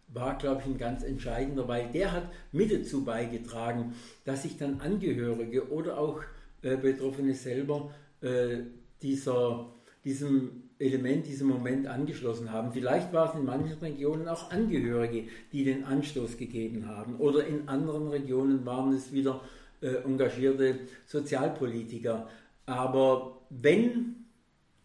[0.08, 3.94] war, glaube ich, ein ganz entscheidender, weil der hat mit dazu beigetragen,
[4.26, 6.24] dass sich dann Angehörige oder auch
[6.64, 8.64] äh, Betroffene selber äh,
[9.02, 12.72] dieser, diesem Element, diesem Moment angeschlossen haben.
[12.72, 17.18] Vielleicht war es in manchen Regionen auch Angehörige, die den Anstoß gegeben haben.
[17.18, 19.42] Oder in anderen Regionen waren es wieder
[19.82, 22.30] äh, engagierte Sozialpolitiker.
[22.66, 24.26] Aber wenn,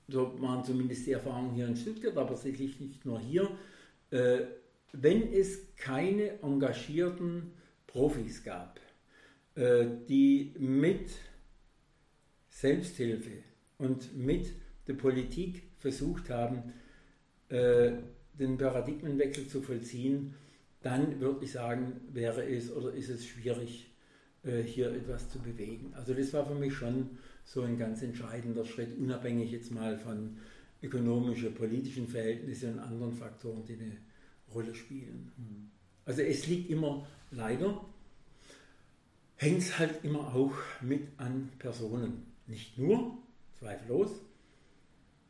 [0.08, 3.48] so waren zumindest die Erfahrungen hier in Stuttgart, aber sicherlich nicht nur hier,
[4.10, 4.40] äh,
[4.92, 7.52] wenn es keine engagierten
[7.86, 8.80] Profis gab,
[9.54, 11.10] äh, die mit
[12.54, 13.42] Selbsthilfe
[13.78, 14.52] und mit
[14.86, 16.72] der Politik versucht haben,
[17.48, 17.92] äh,
[18.38, 20.34] den Paradigmenwechsel zu vollziehen,
[20.80, 23.90] dann würde ich sagen, wäre es oder ist es schwierig,
[24.44, 25.92] äh, hier etwas zu bewegen.
[25.94, 30.36] Also das war für mich schon so ein ganz entscheidender Schritt, unabhängig jetzt mal von
[30.80, 33.96] ökonomischen, politischen Verhältnissen und anderen Faktoren, die eine
[34.54, 35.32] Rolle spielen.
[35.36, 35.70] Mhm.
[36.04, 37.84] Also es liegt immer, leider,
[39.36, 42.33] hängt es halt immer auch mit an Personen.
[42.46, 43.18] Nicht nur,
[43.58, 44.10] zweifellos,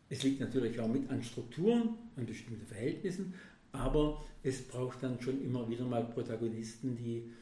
[0.08, 3.34] es liegt natürlich auch mit an Strukturen, an bestimmten Verhältnissen,
[3.72, 7.32] aber es braucht dann schon immer wieder mal Protagonisten, die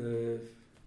[0.00, 0.38] äh,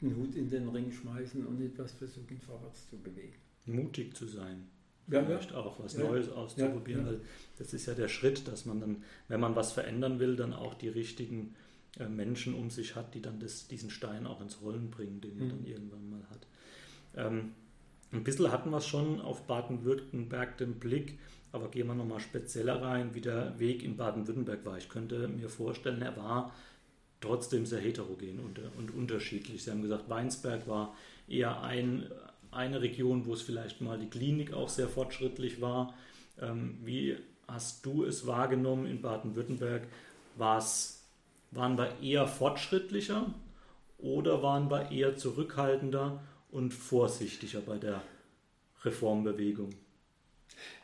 [0.01, 3.33] den Hut in den Ring schmeißen und etwas versuchen vorwärts zu bewegen.
[3.65, 4.67] Mutig zu sein.
[5.07, 5.57] Ja, Vielleicht ja.
[5.57, 6.03] auch was ja.
[6.03, 7.21] Neues auszuprobieren, weil
[7.57, 10.75] das ist ja der Schritt, dass man dann, wenn man was verändern will, dann auch
[10.75, 11.55] die richtigen
[11.99, 15.37] äh, Menschen um sich hat, die dann das, diesen Stein auch ins Rollen bringen, den
[15.37, 15.51] man mhm.
[15.51, 16.47] dann irgendwann mal hat.
[17.15, 17.51] Ähm,
[18.13, 21.17] ein bisschen hatten wir schon auf Baden-Württemberg den Blick,
[21.51, 24.77] aber gehen wir nochmal spezieller rein, wie der Weg in Baden-Württemberg war.
[24.77, 26.53] Ich könnte mir vorstellen, er war
[27.21, 29.63] trotzdem sehr heterogen und, und unterschiedlich.
[29.63, 30.95] Sie haben gesagt, Weinsberg war
[31.27, 32.05] eher ein,
[32.51, 35.93] eine Region, wo es vielleicht mal die Klinik auch sehr fortschrittlich war.
[36.41, 39.87] Ähm, wie hast du es wahrgenommen in Baden-Württemberg?
[40.37, 43.27] Waren wir eher fortschrittlicher
[43.99, 46.19] oder waren wir eher zurückhaltender?
[46.53, 48.01] Und vorsichtiger bei der
[48.83, 49.71] Reformbewegung.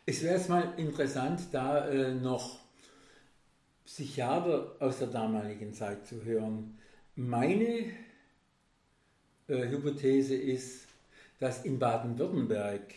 [0.05, 2.59] Es wäre jetzt mal interessant, da äh, noch
[3.85, 6.77] Psychiater aus der damaligen Zeit zu hören.
[7.15, 7.85] Meine
[9.47, 10.87] äh, Hypothese ist,
[11.39, 12.93] dass in Baden-Württemberg,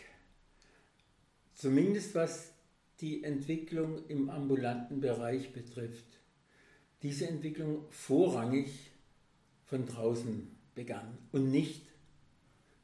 [1.53, 2.53] zumindest was
[3.01, 6.05] die Entwicklung im ambulanten Bereich betrifft,
[7.03, 8.91] diese Entwicklung vorrangig
[9.65, 11.92] von draußen begann und nicht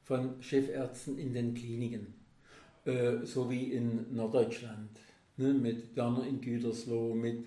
[0.10, 2.16] von Chefärzten in den Kliniken,
[2.86, 4.89] äh, so wie in Norddeutschland,
[5.38, 7.45] ne, mit Werner in Gütersloh, mit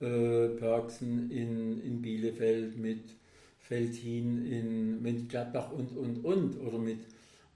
[0.00, 3.04] äh, Perksen in, in Bielefeld, mit
[3.58, 7.00] Feldhin in Mönchengladbach und, und, und, oder mit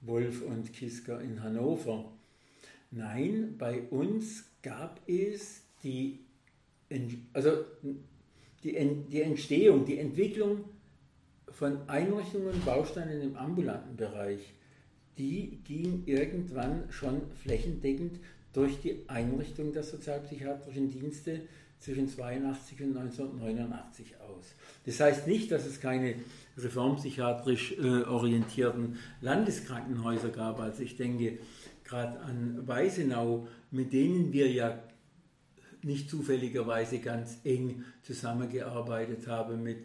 [0.01, 2.11] Wolf und Kisker in Hannover.
[2.91, 6.21] Nein, bei uns gab es die
[7.35, 7.51] also
[8.65, 8.75] die,
[9.11, 10.65] die Entstehung, die Entwicklung
[11.53, 14.55] von Einrichtungen und Bausteinen im ambulanten Bereich,
[15.19, 18.21] die ging irgendwann schon flächendeckend
[18.53, 21.43] durch die Einrichtung der sozialpsychiatrischen Dienste
[21.81, 24.55] zwischen 82 und 1989 aus.
[24.85, 26.17] Das heißt nicht, dass es keine
[26.57, 30.61] reformpsychiatrisch äh, orientierten Landeskrankenhäuser gab.
[30.61, 31.39] Also ich denke
[31.85, 34.83] gerade an Weisenau, mit denen wir ja
[35.83, 39.79] nicht zufälligerweise ganz eng zusammengearbeitet haben mit,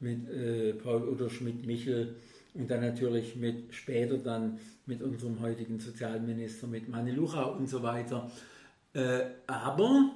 [0.00, 2.16] mit äh, Paul Udo Schmidt-Michel
[2.54, 8.30] und dann natürlich mit später dann mit unserem heutigen Sozialminister, mit Manelucha und so weiter.
[8.92, 10.12] Äh, aber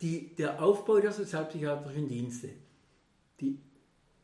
[0.00, 2.50] die, der Aufbau der sozialpsychiatrischen Dienste,
[3.40, 3.58] die,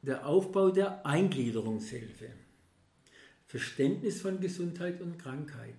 [0.03, 2.29] der Aufbau der Eingliederungshilfe,
[3.47, 5.75] Verständnis von Gesundheit und Krankheit,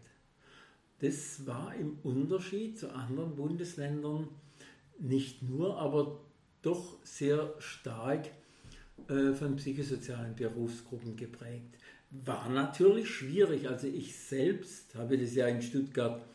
[1.00, 4.30] das war im Unterschied zu anderen Bundesländern
[5.00, 6.20] nicht nur, aber
[6.62, 8.30] doch sehr stark
[9.08, 11.76] äh, von psychosozialen Berufsgruppen geprägt.
[12.10, 13.68] War natürlich schwierig.
[13.68, 16.26] Also ich selbst habe das ja in Stuttgart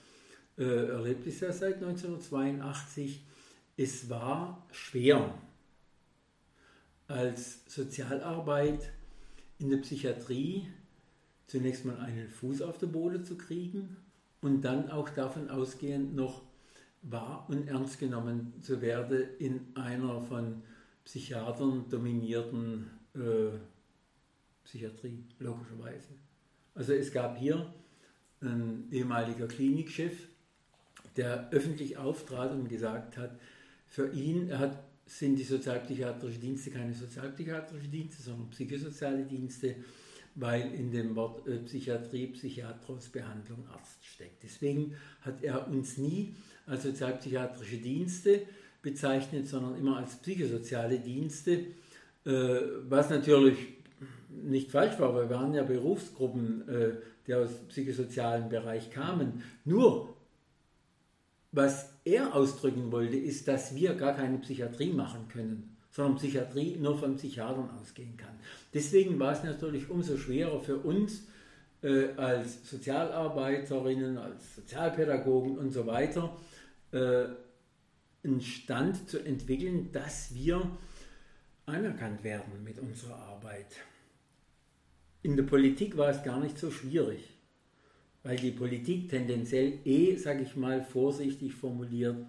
[0.58, 3.24] äh, erlebt, ist ja seit 1982.
[3.76, 5.34] Es war schwer
[7.08, 8.92] als Sozialarbeit
[9.58, 10.68] in der Psychiatrie
[11.46, 13.96] zunächst mal einen Fuß auf der Boden zu kriegen
[14.40, 16.42] und dann auch davon ausgehend noch
[17.02, 20.62] wahr und ernst genommen zu werden in einer von
[21.10, 23.58] Psychiatern dominierten äh,
[24.62, 26.10] Psychiatrie, logischerweise.
[26.72, 27.74] Also es gab hier
[28.40, 30.28] ein ehemaliger Klinikchef,
[31.16, 33.40] der öffentlich auftrat und gesagt hat,
[33.88, 39.74] für ihn hat, sind die sozialpsychiatrischen Dienste keine sozialpsychiatrischen Dienste, sondern psychosoziale Dienste
[40.36, 44.42] weil in dem Wort äh, Psychiatrie, Psychiatros, Behandlung, Arzt steckt.
[44.42, 46.36] Deswegen hat er uns nie
[46.66, 48.42] als sozialpsychiatrische Dienste
[48.82, 51.66] bezeichnet, sondern immer als psychosoziale Dienste,
[52.24, 53.58] äh, was natürlich
[54.28, 56.92] nicht falsch war, weil wir waren ja Berufsgruppen, äh,
[57.26, 59.42] die aus dem psychosozialen Bereich kamen.
[59.64, 60.16] Nur,
[61.52, 66.96] was er ausdrücken wollte, ist, dass wir gar keine Psychiatrie machen können sondern Psychiatrie nur
[66.96, 68.38] von Psychiatern ausgehen kann.
[68.72, 71.26] Deswegen war es natürlich umso schwerer für uns
[71.82, 76.36] äh, als Sozialarbeiterinnen, als Sozialpädagogen und so weiter,
[76.92, 77.24] äh,
[78.22, 80.76] einen Stand zu entwickeln, dass wir
[81.66, 83.76] anerkannt werden mit unserer Arbeit.
[85.22, 87.28] In der Politik war es gar nicht so schwierig,
[88.22, 92.26] weil die Politik tendenziell eh, sage ich mal vorsichtig formuliert,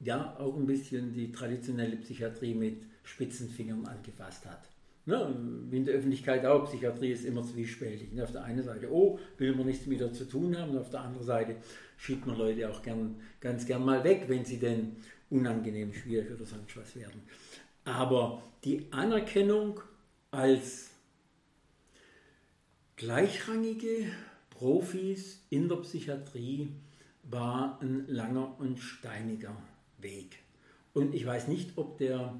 [0.00, 4.68] ja auch ein bisschen die traditionelle Psychiatrie mit Spitzenfingern angefasst hat.
[5.08, 5.36] Ne,
[5.70, 8.12] wie in der Öffentlichkeit auch, Psychiatrie ist immer zwiespältig.
[8.12, 10.78] Ne, auf der einen Seite, oh, will man nichts mit ihr zu tun haben, und
[10.78, 11.56] auf der anderen Seite
[11.96, 14.96] schiebt man Leute auch gern, ganz gern mal weg, wenn sie denn
[15.30, 17.22] unangenehm, schwierig oder sonst was werden.
[17.84, 19.78] Aber die Anerkennung
[20.32, 20.90] als
[22.96, 24.06] gleichrangige
[24.50, 26.72] Profis in der Psychiatrie
[27.22, 29.56] war ein langer und steiniger
[29.98, 30.38] Weg.
[30.94, 32.34] Und ich weiß nicht, ob der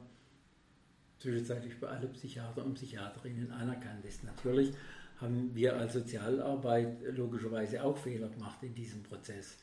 [1.19, 4.25] zwischenzeitlich bei allen Psychiater und Psychiaterinnen anerkannt ist.
[4.25, 4.73] Natürlich
[5.21, 9.57] haben wir als Sozialarbeit logischerweise auch Fehler gemacht in diesem Prozess.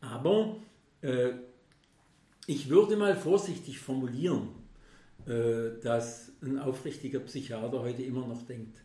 [0.00, 0.56] Aber
[1.02, 1.30] äh,
[2.46, 4.48] ich würde mal vorsichtig formulieren,
[5.26, 8.78] äh, dass ein aufrichtiger Psychiater heute immer noch denkt,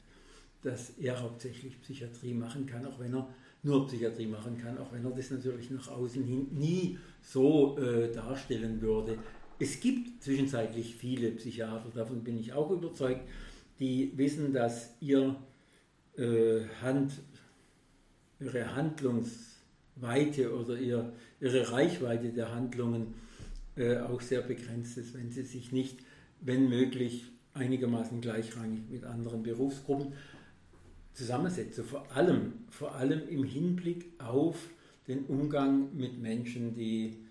[0.62, 3.28] dass er hauptsächlich Psychiatrie machen kann, auch wenn er
[3.64, 8.12] nur Psychiatrie machen kann, auch wenn er das natürlich nach außen hin nie so äh,
[8.12, 9.18] darstellen würde.
[9.60, 13.22] Es gibt zwischenzeitlich viele Psychiater, davon bin ich auch überzeugt,
[13.80, 15.36] die wissen, dass ihr,
[16.18, 17.14] äh, Hand,
[18.40, 23.14] ihre Handlungsweite oder ihr, ihre Reichweite der Handlungen
[23.76, 26.00] äh, auch sehr begrenzt ist, wenn sie sich nicht,
[26.42, 30.14] wenn möglich, einigermaßen gleichrangig mit anderen Berufsgruppen
[31.14, 34.70] zusammensetze, vor allem, vor allem im Hinblick auf
[35.08, 37.23] den Umgang mit Menschen, die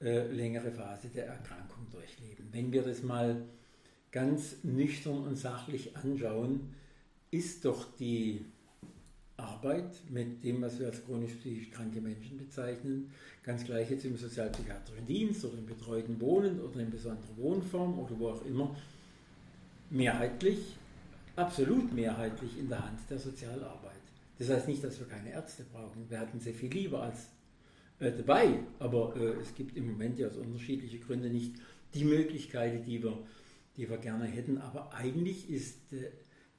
[0.00, 2.48] äh, längere Phase der Erkrankung durchleben.
[2.52, 3.42] Wenn wir das mal
[4.10, 6.74] ganz nüchtern und sachlich anschauen,
[7.30, 8.44] ist doch die
[9.36, 13.10] Arbeit mit dem, was wir als chronisch psychisch kranke Menschen bezeichnen,
[13.42, 18.18] ganz gleich jetzt im sozialpsychiatrischen Dienst oder im betreuten Wohnen oder in besonderer Wohnform oder
[18.18, 18.74] wo auch immer,
[19.90, 20.76] mehrheitlich
[21.38, 23.92] absolut mehrheitlich in der Hand der Sozialarbeit.
[24.38, 26.08] Das heißt nicht, dass wir keine Ärzte brauchen.
[26.08, 27.28] Wir hatten sehr viel lieber als
[28.00, 31.56] äh, dabei, aber äh, es gibt im Moment ja aus unterschiedlichen Gründen nicht
[31.94, 33.18] die Möglichkeiten, die wir,
[33.76, 34.58] die wir gerne hätten.
[34.58, 36.10] Aber eigentlich ist äh,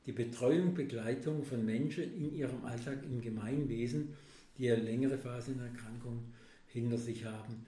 [0.06, 4.16] die Betreuung, Begleitung von Menschen in ihrem Alltag im Gemeinwesen,
[4.58, 6.34] die eine längere Phase in Erkrankung
[6.68, 7.66] hinter sich haben,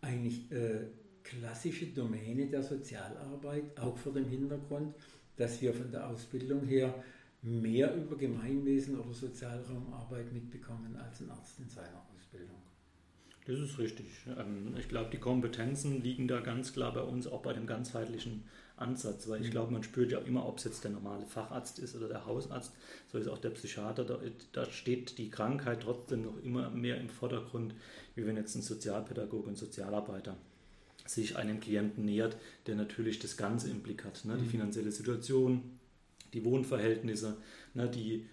[0.00, 0.86] eigentlich äh,
[1.22, 4.94] klassische Domäne der Sozialarbeit, auch vor dem Hintergrund,
[5.36, 6.94] dass wir von der Ausbildung her
[7.42, 12.63] mehr über Gemeinwesen oder Sozialraumarbeit mitbekommen als ein Arzt in seiner Ausbildung.
[13.46, 14.06] Das ist richtig.
[14.38, 18.44] Ähm, ich glaube, die Kompetenzen liegen da ganz klar bei uns, auch bei dem ganzheitlichen
[18.76, 19.52] Ansatz, weil ich mhm.
[19.52, 22.72] glaube, man spürt ja immer, ob es jetzt der normale Facharzt ist oder der Hausarzt,
[23.12, 24.18] so ist auch der Psychiater, da,
[24.52, 27.74] da steht die Krankheit trotzdem noch immer mehr im Vordergrund,
[28.16, 30.36] wie wenn jetzt ein Sozialpädagoge, ein Sozialarbeiter
[31.06, 32.36] sich einem Klienten nähert,
[32.66, 34.24] der natürlich das Ganze im Blick hat.
[34.24, 34.36] Ne?
[34.38, 34.50] Die mhm.
[34.50, 35.78] finanzielle Situation,
[36.32, 37.36] die Wohnverhältnisse,
[37.74, 37.88] ne?
[37.88, 38.26] die,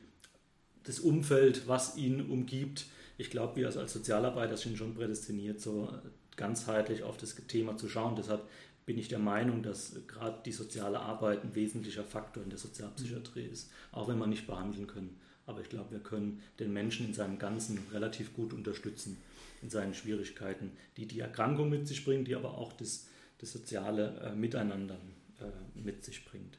[0.83, 2.85] das Umfeld, was ihn umgibt.
[3.21, 5.93] Ich glaube, wir als Sozialarbeiter sind schon prädestiniert, so
[6.37, 8.15] ganzheitlich auf das Thema zu schauen.
[8.15, 8.41] Deshalb
[8.87, 13.45] bin ich der Meinung, dass gerade die soziale Arbeit ein wesentlicher Faktor in der Sozialpsychiatrie
[13.45, 15.19] ist, auch wenn wir nicht behandeln können.
[15.45, 19.17] Aber ich glaube, wir können den Menschen in seinem Ganzen relativ gut unterstützen
[19.61, 23.07] in seinen Schwierigkeiten, die die Erkrankung mit sich bringt, die aber auch das,
[23.37, 24.97] das soziale äh, Miteinander
[25.39, 26.57] äh, mit sich bringt.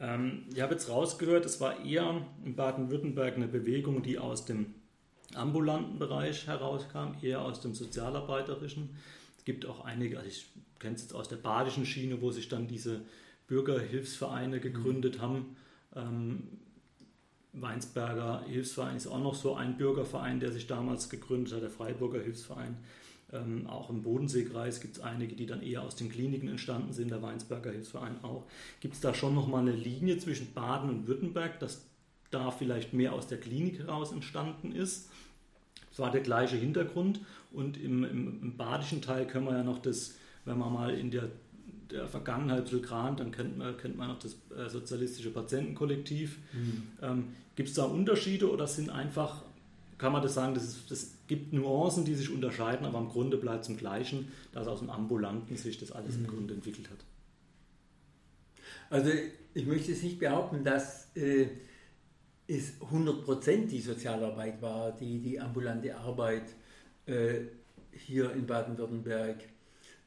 [0.00, 4.74] Ähm, ich habe jetzt rausgehört, es war eher in Baden-Württemberg eine Bewegung, die aus dem
[5.34, 8.90] ambulanten Bereich herauskam, eher aus dem sozialarbeiterischen.
[9.38, 10.46] Es gibt auch einige, also ich
[10.78, 13.02] kenne es jetzt aus der badischen Schiene, wo sich dann diese
[13.46, 15.22] Bürgerhilfsvereine gegründet mhm.
[15.22, 15.56] haben.
[15.96, 16.42] Ähm,
[17.52, 22.20] Weinsberger Hilfsverein ist auch noch so ein Bürgerverein, der sich damals gegründet hat, der Freiburger
[22.20, 22.76] Hilfsverein.
[23.32, 27.10] Ähm, auch im Bodenseekreis gibt es einige, die dann eher aus den Kliniken entstanden sind,
[27.10, 28.44] der Weinsberger Hilfsverein auch.
[28.80, 31.89] Gibt es da schon nochmal eine Linie zwischen Baden und Württemberg, dass
[32.30, 35.10] da vielleicht mehr aus der Klinik heraus entstanden ist?
[35.90, 37.20] Das war der gleiche Hintergrund
[37.52, 40.14] und im, im, im badischen Teil können wir ja noch das,
[40.44, 41.30] wenn man mal in der
[41.90, 46.38] der Vergangenheit so krant, dann kennt man, kennt man noch das äh, sozialistische Patientenkollektiv.
[46.52, 46.82] Mhm.
[47.02, 47.24] Ähm,
[47.56, 49.42] gibt es da Unterschiede oder sind einfach,
[49.98, 53.36] kann man das sagen, das, ist, das gibt Nuancen, die sich unterscheiden, aber im Grunde
[53.36, 56.24] bleibt es im Gleichen, dass aus dem Ambulanten sich das alles mhm.
[56.24, 56.98] im Grunde entwickelt hat?
[58.88, 59.10] Also
[59.54, 61.46] ich möchte es nicht behaupten, dass äh,
[62.50, 66.42] es 100% die Sozialarbeit war, die die ambulante Arbeit
[67.06, 67.42] äh,
[67.92, 69.36] hier in Baden-Württemberg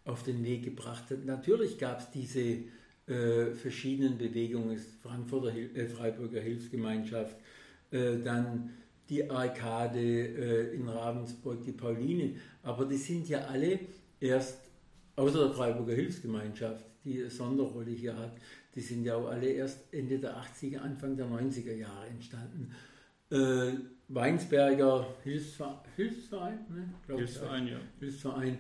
[0.06, 1.26] auf den Weg gebracht hat.
[1.26, 2.66] Natürlich gab es diese
[3.08, 7.38] äh, verschiedenen Bewegungen, Frankfurter äh, Freiburger Hilfsgemeinschaft,
[7.92, 8.72] äh, dann
[9.10, 13.80] die Arkade äh, in Ravensburg, die Pauline, aber die sind ja alle
[14.20, 14.60] erst,
[15.16, 18.34] außer der Freiburger Hilfsgemeinschaft, die eine Sonderrolle hier hat,
[18.76, 22.72] die sind ja auch alle erst Ende der 80er, Anfang der 90er Jahre entstanden.
[23.32, 23.74] Äh,
[24.10, 27.16] Weinsberger Hilfsverein, Hilfsverein, ne?
[27.16, 27.80] Hilfsverein, ja.
[28.00, 28.58] Hilfsverein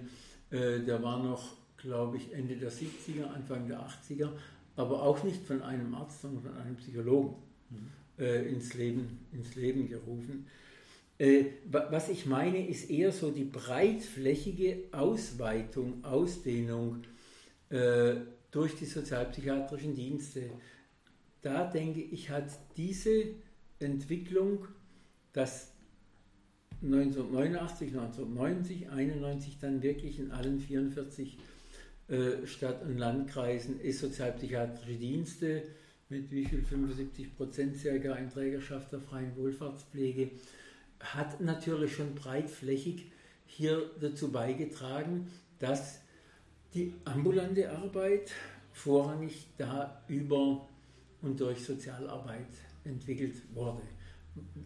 [0.54, 4.30] äh, der war noch, glaube ich, Ende der 70er, Anfang der 80er,
[4.76, 7.36] aber auch nicht von einem Arzt, sondern von einem Psychologen
[7.70, 8.24] mhm.
[8.24, 10.46] äh, ins, Leben, ins Leben gerufen.
[11.18, 17.04] Äh, was ich meine, ist eher so die breitflächige Ausweitung, Ausdehnung
[17.70, 18.16] äh,
[18.54, 20.50] durch die sozialpsychiatrischen Dienste.
[21.42, 22.46] Da denke ich, hat
[22.78, 23.26] diese
[23.80, 24.68] Entwicklung,
[25.34, 25.74] dass
[26.82, 31.38] 1989, 1990, 91 dann wirklich in allen 44
[32.08, 35.64] äh, Stadt- und Landkreisen ist sozialpsychiatrische Dienste
[36.10, 40.32] mit wie viel 75 Prozent circa in Trägerschaft der freien Wohlfahrtspflege
[41.00, 43.12] hat natürlich schon breitflächig
[43.46, 45.30] hier dazu beigetragen,
[45.60, 46.00] dass
[46.74, 48.32] die ambulante Arbeit
[48.74, 50.68] vorrangig da über
[51.22, 52.48] und durch Sozialarbeit
[52.84, 53.82] entwickelt wurde.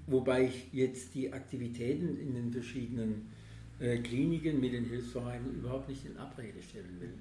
[0.07, 3.29] Wobei ich jetzt die Aktivitäten in den verschiedenen
[3.79, 7.13] äh, Kliniken mit den Hilfsvereinen überhaupt nicht in Abrede stellen will.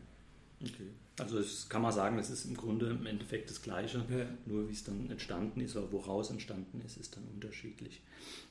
[0.63, 0.89] Okay.
[1.19, 4.27] Also das kann man sagen, es ist im Grunde im Endeffekt das Gleiche, ja.
[4.47, 8.03] nur wie es dann entstanden ist oder woraus entstanden ist, ist dann unterschiedlich.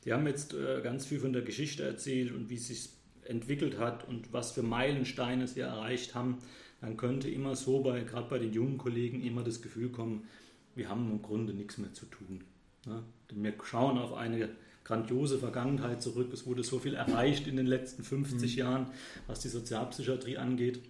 [0.03, 2.89] Sie haben jetzt äh, ganz viel von der Geschichte erzählt und wie es sich
[3.29, 6.37] entwickelt hat und was für Meilensteine Sie erreicht haben.
[6.81, 10.27] Dann könnte immer so, bei, gerade bei den jungen Kollegen, immer das Gefühl kommen,
[10.75, 12.43] wir haben im Grunde nichts mehr zu tun.
[12.85, 13.03] Ne?
[13.33, 14.49] Wir schauen auf eine
[14.83, 16.31] grandiose Vergangenheit zurück.
[16.31, 18.59] Es wurde so viel erreicht in den letzten 50 mhm.
[18.59, 18.87] Jahren,
[19.27, 20.81] was die Sozialpsychiatrie angeht.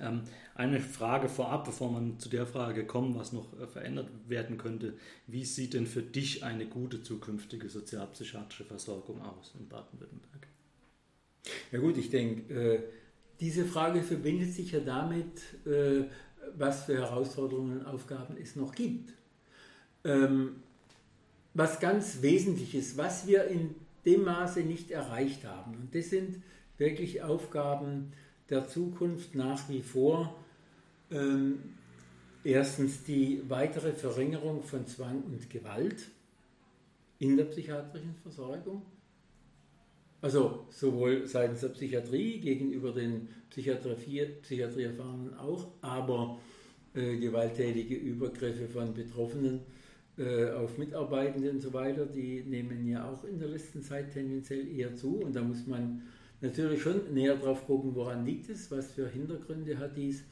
[0.00, 0.22] Ähm,
[0.54, 4.94] eine Frage vorab, bevor man zu der Frage kommt, was noch äh, verändert werden könnte.
[5.26, 10.48] Wie sieht denn für dich eine gute zukünftige sozialpsychiatrische Versorgung aus in Baden-Württemberg?
[11.72, 12.78] Ja gut, ich denke, äh,
[13.40, 16.04] diese Frage verbindet sich ja damit, äh,
[16.56, 19.12] was für Herausforderungen und Aufgaben es noch gibt.
[20.04, 20.56] Ähm,
[21.54, 23.74] was ganz Wesentliches, was wir in
[24.04, 25.74] dem Maße nicht erreicht haben.
[25.74, 26.42] Und das sind
[26.78, 28.12] wirklich Aufgaben
[28.50, 30.36] der Zukunft nach wie vor.
[31.10, 31.74] Ähm,
[32.44, 36.08] erstens die weitere Verringerung von Zwang und Gewalt
[37.18, 38.82] in der psychiatrischen Versorgung.
[40.26, 46.40] Also sowohl seitens der Psychiatrie gegenüber den Psychiatrie, Psychiatrieerfahrenen auch, aber
[46.96, 49.60] äh, gewalttätige Übergriffe von Betroffenen
[50.18, 54.66] äh, auf Mitarbeitende und so weiter, die nehmen ja auch in der letzten Zeit tendenziell
[54.66, 55.20] eher zu.
[55.20, 56.02] Und da muss man
[56.40, 60.24] natürlich schon näher drauf gucken, woran liegt es, was für Hintergründe hat dies.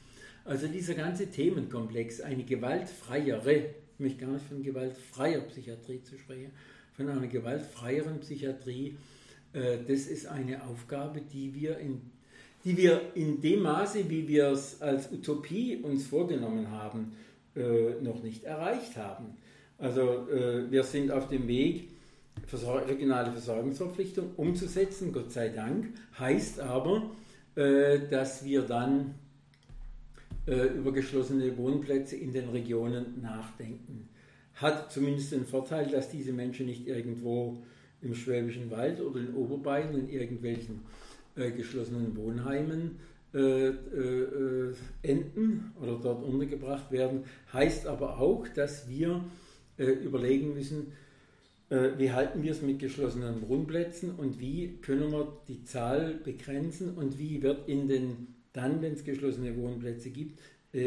[0.43, 6.51] Also dieser ganze Themenkomplex, eine gewaltfreiere, ich möchte gar nicht von gewaltfreier Psychiatrie zu sprechen,
[6.97, 8.97] von einer gewaltfreieren Psychiatrie,
[9.55, 12.01] das ist eine Aufgabe, die wir in
[12.65, 17.15] die wir in dem Maße, wie wir es als Utopie uns vorgenommen haben,
[17.55, 19.37] äh, noch nicht erreicht haben.
[19.77, 21.89] Also äh, wir sind auf dem Weg,
[22.87, 27.11] regionale Versorgungsverpflichtung umzusetzen, Gott sei Dank, heißt aber,
[27.55, 29.13] äh, dass wir dann
[30.47, 34.09] äh, über geschlossene Wohnplätze in den Regionen nachdenken.
[34.55, 37.61] Hat zumindest den Vorteil, dass diese Menschen nicht irgendwo
[38.01, 40.81] im Schwäbischen Wald oder in Oberbayern in irgendwelchen
[41.35, 42.99] äh, geschlossenen Wohnheimen
[43.33, 49.25] äh, äh, enden oder dort untergebracht werden, heißt aber auch, dass wir
[49.77, 50.93] überlegen müssen,
[51.67, 57.19] wie halten wir es mit geschlossenen Wohnplätzen und wie können wir die Zahl begrenzen und
[57.19, 60.39] wie wird in den, dann, wenn es geschlossene Wohnplätze gibt,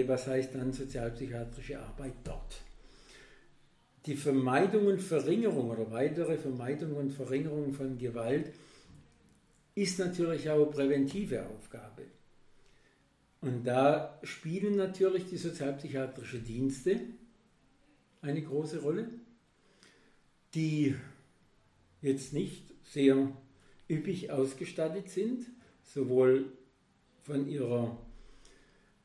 [0.06, 2.62] was heißt dann sozialpsychiatrische Arbeit dort?
[4.09, 8.50] Die Vermeidung und Verringerung oder weitere Vermeidung und Verringerung von Gewalt
[9.74, 12.04] ist natürlich auch eine präventive Aufgabe.
[13.42, 17.00] Und da spielen natürlich die sozialpsychiatrischen Dienste
[18.22, 19.11] eine große Rolle,
[20.54, 20.94] die
[22.00, 23.30] jetzt nicht sehr
[23.90, 25.44] üppig ausgestattet sind,
[25.82, 26.50] sowohl
[27.24, 27.98] von ihrer,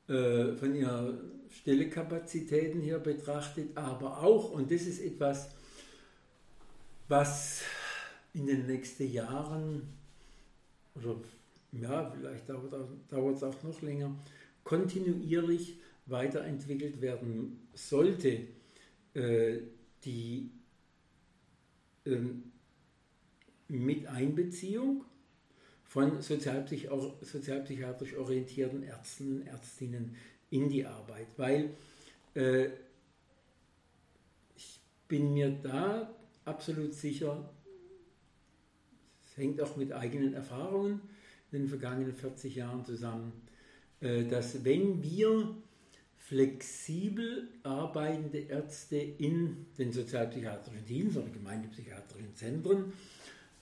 [0.08, 1.14] äh, von ihrer
[1.60, 5.50] Stellekapazitäten her betrachtet, aber auch, und das ist etwas,
[7.08, 7.62] was
[8.34, 9.84] in den nächsten Jahren
[10.96, 11.16] oder
[11.72, 14.16] ja, vielleicht dauert es auch noch länger,
[14.64, 18.48] kontinuierlich weiterentwickelt werden sollte,
[19.14, 19.58] äh,
[20.04, 20.52] die
[22.06, 22.18] äh,
[23.68, 25.06] Miteinbeziehung
[25.86, 26.90] von sozialpsych
[27.22, 30.16] sozialpsychiatrisch orientierten Ärzten und Ärztinnen
[30.54, 31.72] in die Arbeit, weil
[32.36, 32.68] äh,
[34.56, 36.14] ich bin mir da
[36.46, 37.50] absolut sicher,
[39.26, 41.02] es hängt auch mit eigenen Erfahrungen
[41.52, 43.34] in den vergangenen 40 Jahren zusammen,
[44.00, 45.56] äh, dass wenn wir
[46.18, 52.94] flexibel arbeitende Ärzte in den sozialpsychiatrischen Diensten oder gemeindepsychiatrischen Zentren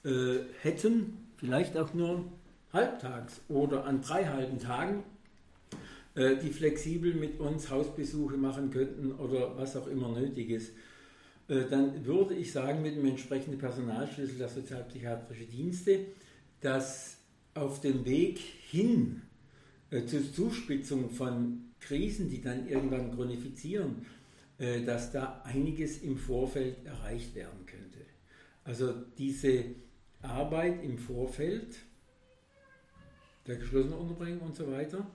[0.03, 2.25] äh, hätten, vielleicht auch nur
[2.73, 5.03] halbtags oder an drei halben Tagen,
[6.15, 10.73] die flexibel mit uns Hausbesuche machen könnten oder was auch immer nötig ist,
[11.51, 15.99] äh, dann würde ich sagen, mit dem entsprechenden Personalschlüssel der sozialpsychiatrischen Dienste,
[16.61, 17.17] dass
[17.53, 19.21] auf dem Weg hin
[19.89, 24.05] äh, zur Zuspitzung von Krisen, die dann irgendwann chronifizieren,
[24.59, 27.99] äh, dass da einiges im Vorfeld erreicht werden könnte.
[28.63, 29.65] Also diese
[30.21, 31.75] Arbeit im Vorfeld
[33.45, 35.05] der geschlossenen Unterbringung und so weiter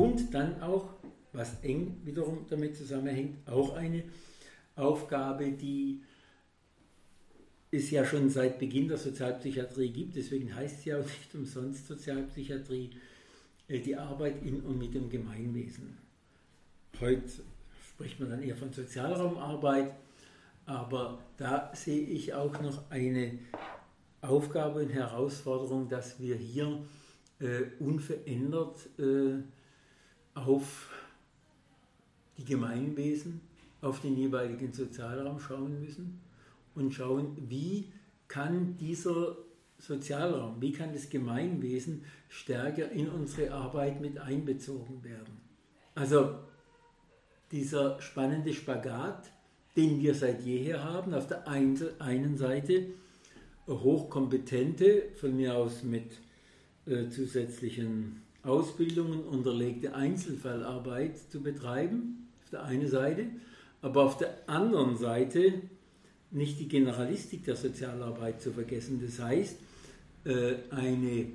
[0.00, 0.88] und dann auch,
[1.32, 4.04] was eng wiederum damit zusammenhängt, auch eine
[4.74, 6.00] Aufgabe, die
[7.70, 10.16] es ja schon seit Beginn der Sozialpsychiatrie gibt.
[10.16, 12.90] Deswegen heißt sie auch nicht umsonst Sozialpsychiatrie,
[13.68, 15.98] äh, die Arbeit in und mit dem Gemeinwesen.
[16.98, 17.28] Heute
[17.90, 19.94] spricht man dann eher von Sozialraumarbeit,
[20.64, 23.38] aber da sehe ich auch noch eine
[24.22, 26.84] Aufgabe und Herausforderung, dass wir hier
[27.38, 29.42] äh, unverändert äh,
[30.46, 30.88] auf
[32.36, 33.40] die Gemeinwesen
[33.82, 36.20] auf den jeweiligen Sozialraum schauen müssen
[36.74, 37.92] und schauen, wie
[38.28, 39.36] kann dieser
[39.78, 45.40] Sozialraum, wie kann das Gemeinwesen stärker in unsere Arbeit mit einbezogen werden.
[45.94, 46.34] Also
[47.50, 49.30] dieser spannende Spagat,
[49.76, 52.86] den wir seit jeher haben, auf der einen Seite
[53.66, 56.20] hochkompetente, von mir aus mit
[56.86, 63.26] äh, zusätzlichen Ausbildungen unterlegte Einzelfallarbeit zu betreiben, auf der einen Seite,
[63.82, 65.62] aber auf der anderen Seite
[66.30, 69.02] nicht die Generalistik der Sozialarbeit zu vergessen.
[69.04, 69.56] Das heißt,
[70.24, 71.26] äh, eine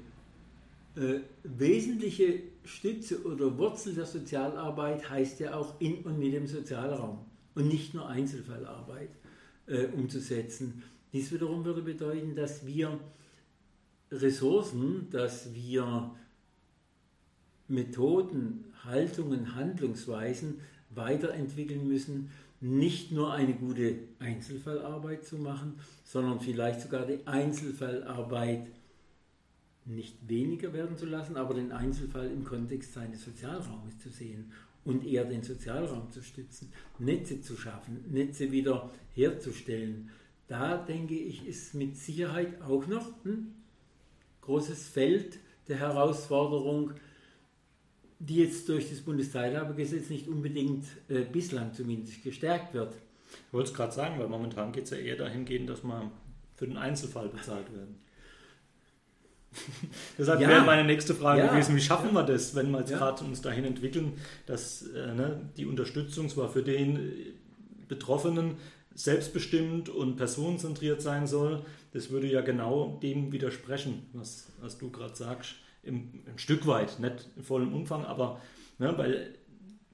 [0.95, 7.19] äh, wesentliche Stütze oder Wurzel der Sozialarbeit heißt ja auch in und mit dem Sozialraum
[7.53, 9.09] und nicht nur Einzelfallarbeit
[9.67, 10.83] äh, umzusetzen.
[11.13, 12.99] Dies wiederum würde bedeuten, dass wir
[14.11, 16.11] Ressourcen, dass wir
[17.67, 20.59] Methoden, Haltungen, Handlungsweisen
[20.91, 22.29] weiterentwickeln müssen,
[22.61, 28.67] nicht nur eine gute Einzelfallarbeit zu machen, sondern vielleicht sogar die Einzelfallarbeit
[29.85, 34.51] nicht weniger werden zu lassen, aber den Einzelfall im Kontext seines Sozialraumes zu sehen
[34.83, 40.09] und eher den Sozialraum zu stützen, Netze zu schaffen, Netze wieder herzustellen.
[40.47, 43.53] Da denke ich, ist mit Sicherheit auch noch ein
[44.41, 46.91] großes Feld der Herausforderung,
[48.19, 52.95] die jetzt durch das Bundesteilhabegesetz nicht unbedingt äh, bislang zumindest gestärkt wird.
[53.47, 56.11] Ich wollte es gerade sagen, weil momentan geht es ja eher dahingehend, dass man
[56.55, 57.95] für den Einzelfall bezahlt werden.
[60.17, 60.49] Deshalb ja.
[60.49, 61.47] wäre meine nächste Frage ja.
[61.47, 62.97] gewesen, wie schaffen wir das, wenn wir jetzt ja.
[62.97, 64.13] gerade uns dahin entwickeln,
[64.45, 67.33] dass äh, ne, die Unterstützung zwar für den äh,
[67.87, 68.55] Betroffenen
[68.93, 71.63] selbstbestimmt und personenzentriert sein soll,
[71.93, 75.55] das würde ja genau dem widersprechen, was, was du gerade sagst,
[75.85, 78.41] im, ein Stück weit, nicht in vollem Umfang, aber
[78.77, 79.35] ne, weil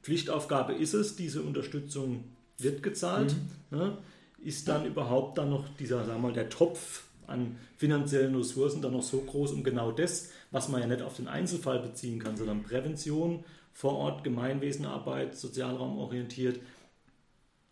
[0.01, 2.23] Pflichtaufgabe ist es, diese Unterstützung
[2.57, 3.35] wird gezahlt,
[3.69, 3.77] mhm.
[3.77, 3.97] ne,
[4.43, 8.93] ist dann überhaupt dann noch dieser, sagen wir mal, der Topf an finanziellen Ressourcen dann
[8.93, 12.35] noch so groß, um genau das, was man ja nicht auf den Einzelfall beziehen kann,
[12.35, 16.59] sondern Prävention, vor Ort, Gemeinwesenarbeit, sozialraumorientiert,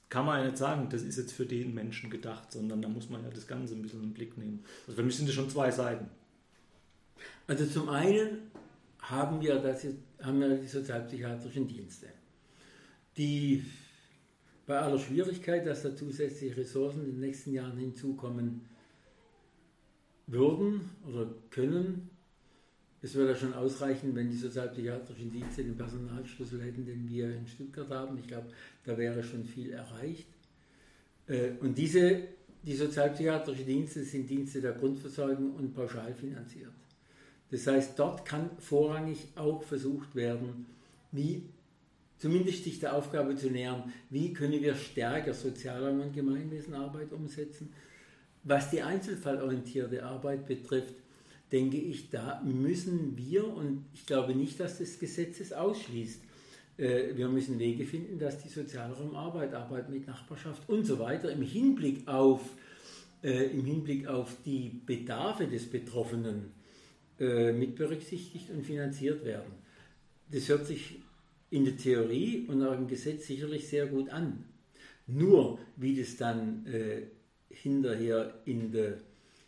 [0.09, 3.09] kann man ja nicht sagen, das ist jetzt für den Menschen gedacht, sondern da muss
[3.09, 4.63] man ja das Ganze ein bisschen im Blick nehmen.
[4.87, 6.09] Also für mich sind das schon zwei Seiten.
[7.49, 8.51] Also zum einen
[8.99, 9.83] haben wir, das,
[10.21, 12.05] haben wir die sozialpsychiatrischen Dienste,
[13.17, 13.63] die
[14.67, 18.61] bei aller Schwierigkeit, dass da zusätzliche Ressourcen in den nächsten Jahren hinzukommen,
[20.27, 22.11] würden oder können.
[23.01, 27.89] Es würde schon ausreichen, wenn die sozialpsychiatrischen Dienste den Personalschlüssel hätten, den wir in Stuttgart
[27.89, 28.19] haben.
[28.19, 28.49] Ich glaube,
[28.83, 30.27] da wäre schon viel erreicht.
[31.25, 32.25] Äh, und diese,
[32.61, 36.73] die sozialpsychiatrischen Dienste sind Dienste der Grundversorgung und pauschal finanziert.
[37.51, 40.67] Das heißt, dort kann vorrangig auch versucht werden,
[41.11, 41.43] wie
[42.17, 47.73] zumindest sich der Aufgabe zu nähern, wie können wir stärker Sozialraum- und Gemeinwesenarbeit umsetzen,
[48.43, 50.93] was die einzelfallorientierte Arbeit betrifft,
[51.51, 56.21] denke ich, da müssen wir, und ich glaube nicht, dass das Gesetz es ausschließt,
[56.77, 61.41] äh, wir müssen Wege finden, dass die Sozialraumarbeit, Arbeit mit Nachbarschaft und so weiter im
[61.41, 62.41] Hinblick auf,
[63.23, 66.58] äh, im Hinblick auf die Bedarfe des Betroffenen
[67.19, 69.51] äh, mit berücksichtigt und finanziert werden.
[70.31, 70.99] Das hört sich
[71.49, 74.45] in der Theorie und auch im Gesetz sicherlich sehr gut an.
[75.07, 77.01] Nur wie das dann äh,
[77.49, 78.99] hinterher in der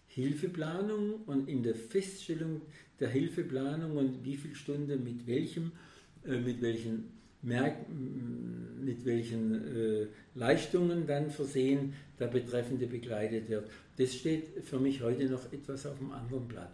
[0.07, 2.61] Hilfeplanung und in der Feststellung
[2.99, 5.71] der Hilfeplanung und wie viele Stunden mit welchem,
[6.25, 13.69] äh, mit welchen Merk mit welchen äh, Leistungen dann versehen der Betreffende begleitet wird.
[13.97, 16.73] Das steht für mich heute noch etwas auf dem anderen Blatt.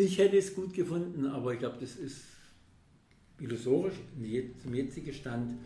[0.00, 2.22] Ich hätte es gut gefunden, aber ich glaube, das ist
[3.40, 3.96] illusorisch
[4.62, 5.58] zum jetzigen Stand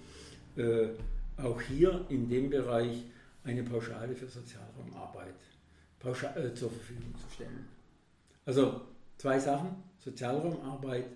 [0.57, 0.89] äh,
[1.37, 3.05] auch hier in dem Bereich
[3.45, 5.35] eine Pauschale für Sozialraumarbeit
[6.01, 7.68] äh, zur Verfügung zu stellen.
[8.47, 8.80] Also
[9.18, 11.14] zwei Sachen, Sozialraumarbeit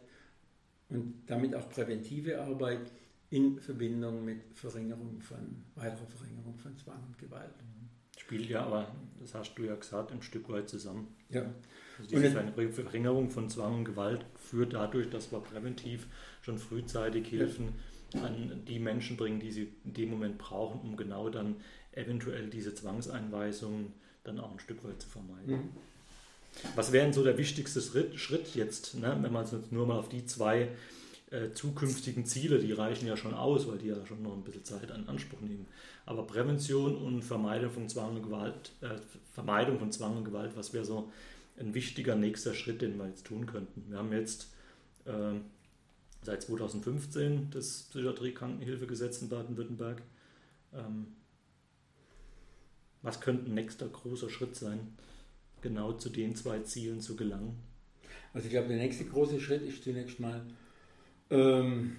[0.90, 2.92] und damit auch präventive Arbeit
[3.30, 7.54] in Verbindung mit Verringerung von, weiterer Verringerung von Zwang und Gewalt.
[8.26, 8.88] Spielt ja aber,
[9.20, 11.14] das hast du ja gesagt, ein Stück weit zusammen.
[11.30, 11.42] Ja.
[11.98, 16.08] Also diese und Verringerung von Zwang und Gewalt führt dadurch, dass wir präventiv
[16.42, 17.68] schon frühzeitig Hilfen
[18.12, 18.22] ja.
[18.24, 21.54] an die Menschen bringen, die sie in dem Moment brauchen, um genau dann
[21.92, 23.92] eventuell diese Zwangseinweisungen
[24.24, 25.54] dann auch ein Stück weit zu vermeiden.
[25.54, 25.68] Mhm.
[26.74, 30.08] Was wäre denn so der wichtigste Schritt jetzt, ne, wenn man jetzt nur mal auf
[30.08, 30.68] die zwei
[31.30, 34.64] äh, zukünftigen Ziele, die reichen ja schon aus, weil die ja schon noch ein bisschen
[34.64, 35.66] Zeit in Anspruch nehmen.
[36.06, 38.96] Aber Prävention und Vermeidung von Zwang und Gewalt, äh,
[39.32, 41.12] Vermeidung von Zwang und Gewalt, was wäre so
[41.58, 43.84] ein wichtiger nächster Schritt, den wir jetzt tun könnten?
[43.88, 44.54] Wir haben jetzt
[45.04, 45.34] äh,
[46.22, 50.02] seit 2015 das Psychiatrie-Krankenhilfegesetz in Baden-Württemberg.
[50.74, 51.08] Ähm,
[53.02, 54.96] was könnte ein nächster großer Schritt sein,
[55.60, 57.56] genau zu den zwei Zielen zu gelangen?
[58.32, 60.44] Also ich glaube, der nächste große Schritt ist zunächst mal
[61.30, 61.96] ähm,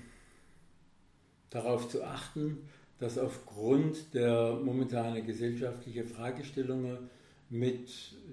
[1.50, 2.70] darauf zu achten,
[3.00, 6.98] dass aufgrund der momentanen gesellschaftlichen Fragestellungen
[7.50, 7.90] mit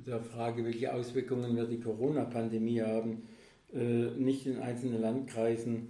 [0.07, 3.23] der Frage, welche Auswirkungen wird die Corona-Pandemie haben,
[3.73, 5.89] äh, nicht in einzelnen Landkreisen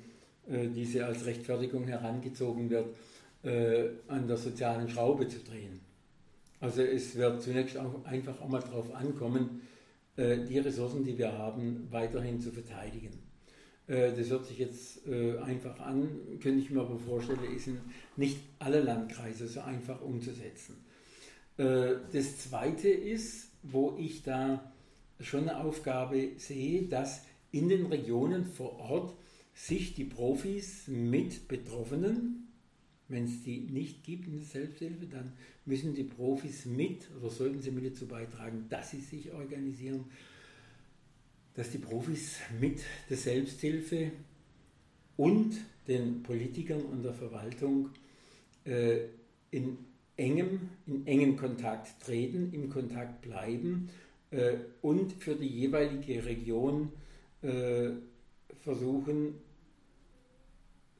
[0.49, 2.95] äh, diese als Rechtfertigung herangezogen wird,
[3.43, 5.81] äh, an der sozialen Schraube zu drehen.
[6.61, 9.61] Also es wird zunächst auch einfach auch mal darauf ankommen,
[10.17, 13.11] die Ressourcen, die wir haben, weiterhin zu verteidigen.
[13.87, 16.09] Äh, das hört sich jetzt äh, einfach an,
[16.41, 17.69] könnte ich mir aber vorstellen, ist
[18.17, 20.77] nicht alle Landkreise so einfach umzusetzen.
[21.57, 24.73] Das Zweite ist, wo ich da
[25.21, 27.23] schon eine Aufgabe sehe, dass
[27.53, 29.15] in den Regionen vor Ort
[29.55, 32.49] sich die Profis mit Betroffenen,
[33.07, 35.33] wenn es die nicht gibt in der Selbsthilfe, dann
[35.65, 40.07] müssen die Profis mit oder sollten sie mit dazu beitragen, dass sie sich organisieren.
[41.55, 44.11] Dass die Profis mit der Selbsthilfe
[45.17, 47.91] und den Politikern und der Verwaltung
[48.65, 49.07] äh,
[49.51, 49.79] in
[50.17, 53.91] engem, in engen Kontakt treten, im Kontakt bleiben
[54.31, 56.93] äh, und für die jeweilige Region
[57.43, 57.91] äh,
[58.63, 59.35] versuchen,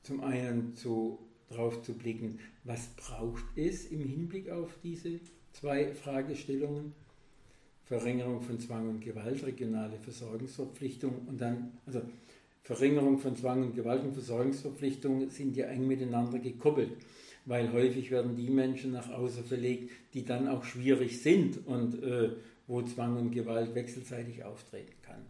[0.03, 5.21] zum einen zu, darauf zu blicken, was braucht es im Hinblick auf diese
[5.53, 6.93] zwei Fragestellungen,
[7.87, 12.01] Verringerung von Zwang und Gewalt, regionale Versorgungsverpflichtung und dann, also
[12.63, 16.93] Verringerung von Zwang und Gewalt und Versorgungsverpflichtung sind ja eng miteinander gekoppelt
[17.47, 22.31] weil häufig werden die Menschen nach außen verlegt, die dann auch schwierig sind und äh,
[22.67, 25.23] wo Zwang und Gewalt wechselseitig auftreten kann.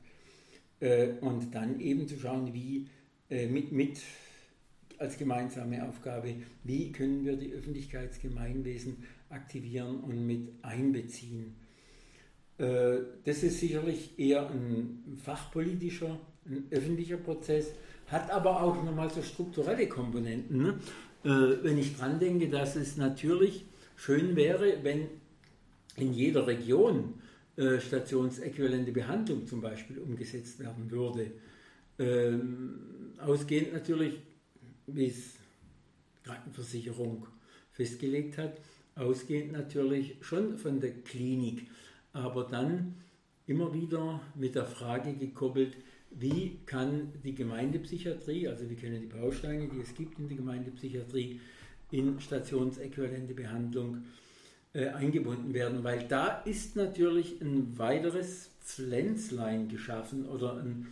[0.81, 2.87] Äh, und dann eben zu schauen, wie
[3.31, 4.01] äh, mit, mit
[4.99, 8.97] als gemeinsame Aufgabe, wie können wir die Öffentlichkeitsgemeinwesen
[9.29, 11.57] aktivieren und mit einbeziehen.
[12.59, 17.73] Äh, das ist sicherlich eher ein fachpolitischer, ein öffentlicher Prozess,
[18.07, 20.63] hat aber auch nochmal so strukturelle Komponenten.
[20.63, 20.79] Ne?
[21.25, 23.65] Äh, wenn ich dran denke, dass es natürlich
[23.97, 25.09] schön wäre, wenn
[25.97, 27.15] in jeder Region
[27.57, 31.31] äh, stationsäquivalente Behandlung zum Beispiel umgesetzt werden würde.
[31.99, 34.21] Ähm, ausgehend natürlich,
[34.89, 35.35] wie es
[36.25, 37.27] Krankenversicherung
[37.71, 38.61] festgelegt hat,
[38.97, 41.69] ausgehend natürlich schon von der Klinik,
[42.15, 42.95] aber dann
[43.47, 45.77] immer wieder mit der Frage gekoppelt,
[46.11, 51.41] wie kann die Gemeindepsychiatrie, also wie können die Bausteine, die es gibt in der Gemeindepsychiatrie,
[51.91, 54.05] in stationsäquivalente Behandlung
[54.73, 60.87] äh, eingebunden werden, weil da ist natürlich ein weiteres Pflänzlein geschaffen oder ein,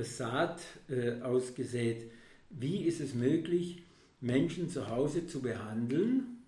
[0.00, 2.08] Saat äh, ausgesät.
[2.50, 3.82] Wie ist es möglich,
[4.20, 6.38] Menschen zu Hause zu behandeln,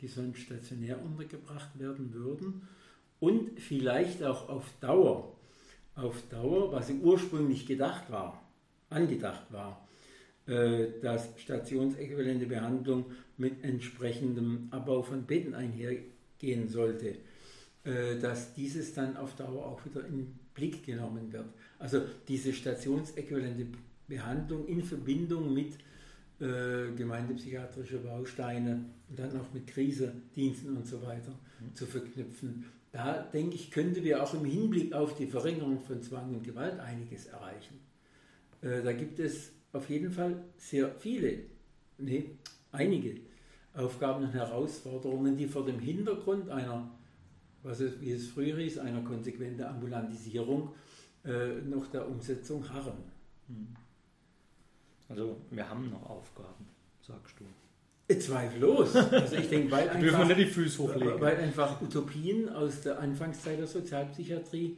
[0.00, 2.62] die sonst stationär untergebracht werden würden
[3.24, 5.34] und vielleicht auch auf Dauer
[5.96, 8.42] auf Dauer, was ursprünglich gedacht war,
[8.90, 9.86] angedacht war,
[10.46, 13.06] äh, dass stationsäquivalente Behandlung
[13.36, 17.16] mit entsprechendem Abbau von Betten einhergehen sollte,
[17.84, 21.46] äh, dass dieses dann auf Dauer auch wieder in Blick genommen wird.
[21.78, 23.66] Also diese stationsäquivalente
[24.06, 25.74] Behandlung in Verbindung mit
[26.40, 31.74] äh, gemeindepsychiatrische Bausteine und dann auch mit Krisediensten und so weiter mhm.
[31.74, 32.64] zu verknüpfen
[32.94, 36.78] da denke ich, könnte wir auch im Hinblick auf die Verringerung von Zwang und Gewalt
[36.78, 37.80] einiges erreichen.
[38.62, 41.40] Äh, da gibt es auf jeden Fall sehr viele,
[41.98, 42.30] nee,
[42.70, 43.16] einige
[43.74, 46.88] Aufgaben und Herausforderungen, die vor dem Hintergrund einer,
[47.64, 50.72] was es, wie es früher hieß, einer konsequenten Ambulantisierung
[51.24, 53.10] äh, noch der Umsetzung harren.
[53.48, 53.74] Hm.
[55.08, 56.64] Also wir haben noch Aufgaben,
[57.02, 57.44] sagst du.
[58.08, 58.94] Zweifellos.
[58.94, 61.20] Also ich denke, weil einfach, nicht die Füße hochlegen.
[61.20, 64.76] weil einfach Utopien aus der Anfangszeit der Sozialpsychiatrie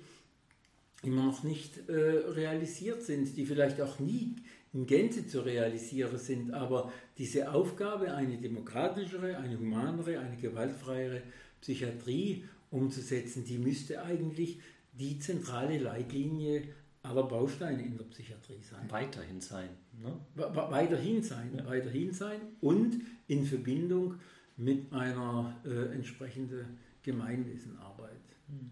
[1.03, 4.37] immer noch nicht äh, realisiert sind, die vielleicht auch nie
[4.73, 11.23] in Gänze zu realisieren sind, aber diese Aufgabe, eine demokratischere, eine humanere, eine gewaltfreiere
[11.61, 14.61] Psychiatrie umzusetzen, die müsste eigentlich
[14.93, 16.65] die zentrale Leitlinie
[17.07, 18.91] aller Bausteine in der Psychiatrie sein.
[18.91, 19.71] Weiterhin sein.
[20.03, 20.19] Ne?
[20.35, 21.67] Weiterhin sein, ja.
[21.67, 24.17] weiterhin sein und in Verbindung
[24.57, 28.11] mit einer äh, entsprechenden Gemeinwesenarbeit.
[28.49, 28.71] Hm.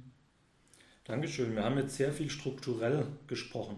[1.05, 1.55] Dankeschön.
[1.55, 3.77] Wir haben jetzt sehr viel strukturell gesprochen.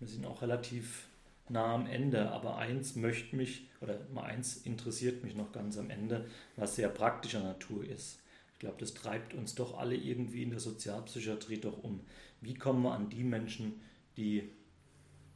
[0.00, 1.06] Wir sind auch relativ
[1.48, 5.90] nah am Ende, aber eins möchte mich, oder mal eins interessiert mich noch ganz am
[5.90, 6.26] Ende,
[6.56, 8.18] was sehr praktischer Natur ist.
[8.54, 12.00] Ich glaube, das treibt uns doch alle irgendwie in der Sozialpsychiatrie doch um.
[12.40, 13.80] Wie kommen wir an die Menschen,
[14.16, 14.50] die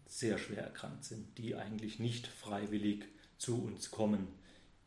[0.07, 3.05] sehr schwer erkrankt sind, die eigentlich nicht freiwillig
[3.37, 4.29] zu uns kommen,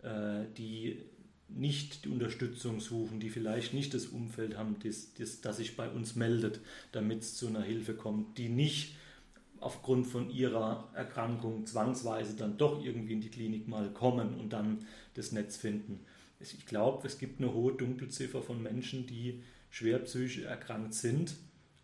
[0.01, 0.99] äh, die
[1.47, 5.89] nicht die Unterstützung suchen, die vielleicht nicht das Umfeld haben, das, das, das sich bei
[5.89, 6.61] uns meldet,
[6.91, 8.95] damit es zu einer Hilfe kommt, die nicht
[9.59, 14.85] aufgrund von ihrer Erkrankung zwangsweise dann doch irgendwie in die Klinik mal kommen und dann
[15.13, 15.99] das Netz finden.
[16.39, 21.35] Ich glaube, es gibt eine hohe Dunkelziffer von Menschen, die schwer psychisch erkrankt sind,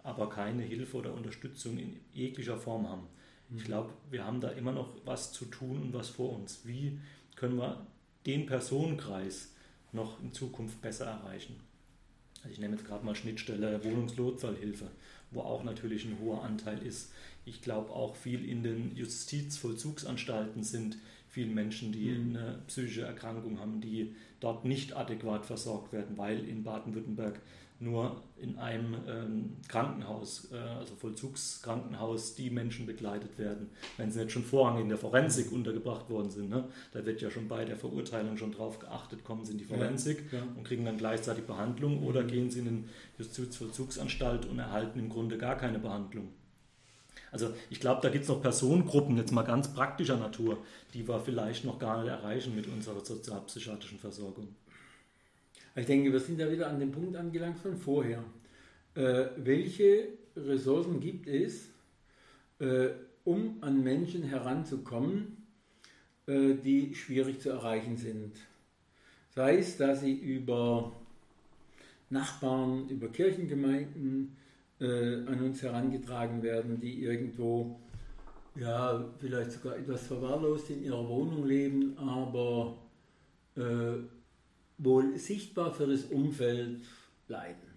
[0.08, 3.08] aber keine Hilfe oder Unterstützung in jeglicher Form haben.
[3.50, 3.66] Ich mhm.
[3.66, 6.62] glaube, wir haben da immer noch was zu tun und was vor uns.
[6.66, 6.98] Wie
[7.36, 7.86] können wir
[8.26, 9.54] den Personenkreis
[9.92, 11.58] noch in Zukunft besser erreichen?
[12.38, 14.90] Also ich nehme jetzt gerade mal Schnittstelle Wohnungslotfallhilfe,
[15.32, 17.12] wo auch natürlich ein hoher Anteil ist.
[17.44, 20.98] Ich glaube auch viel in den Justizvollzugsanstalten sind
[21.28, 22.36] viele Menschen, die mhm.
[22.36, 27.42] eine psychische Erkrankung haben, die dort nicht adäquat versorgt werden, weil in Baden-Württemberg
[27.80, 34.32] nur in einem ähm, Krankenhaus, äh, also Vollzugskrankenhaus, die Menschen begleitet werden, wenn sie nicht
[34.32, 36.50] schon vorrangig in der Forensik untergebracht worden sind.
[36.50, 36.66] Ne?
[36.92, 40.32] Da wird ja schon bei der Verurteilung schon drauf geachtet, kommen sie in die Forensik
[40.32, 40.46] ja, ja.
[40.56, 42.28] und kriegen dann gleichzeitig Behandlung oder mhm.
[42.28, 42.84] gehen sie in eine
[43.20, 46.30] Justizvollzugsanstalt und erhalten im Grunde gar keine Behandlung.
[47.32, 50.58] Also ich glaube, da gibt es noch Personengruppen, jetzt mal ganz praktischer Natur,
[50.94, 54.48] die wir vielleicht noch gar nicht erreichen mit unserer sozialpsychiatrischen Versorgung.
[55.78, 58.24] Ich denke, wir sind ja wieder an dem Punkt angelangt von vorher.
[58.96, 61.70] Äh, welche Ressourcen gibt es,
[62.58, 62.90] äh,
[63.24, 65.38] um an Menschen heranzukommen,
[66.26, 68.32] äh, die schwierig zu erreichen sind?
[69.36, 70.94] Sei es, dass sie über
[72.10, 74.36] Nachbarn, über Kirchengemeinden,
[74.80, 77.80] äh, an uns herangetragen werden, die irgendwo,
[78.56, 82.80] ja, vielleicht sogar etwas verwahrlost in ihrer Wohnung leben, aber
[83.56, 84.17] äh,
[84.78, 86.82] wohl sichtbar für das Umfeld
[87.28, 87.68] leiden.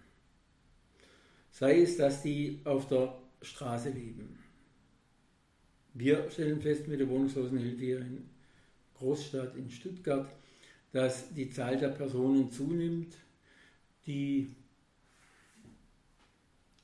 [1.50, 4.38] Sei es, dass die auf der Straße leben.
[5.94, 8.28] Wir stellen fest mit der Wohnungslosenhilfe hier in
[8.94, 10.30] Großstadt in Stuttgart,
[10.92, 13.16] dass die Zahl der Personen zunimmt,
[14.06, 14.54] die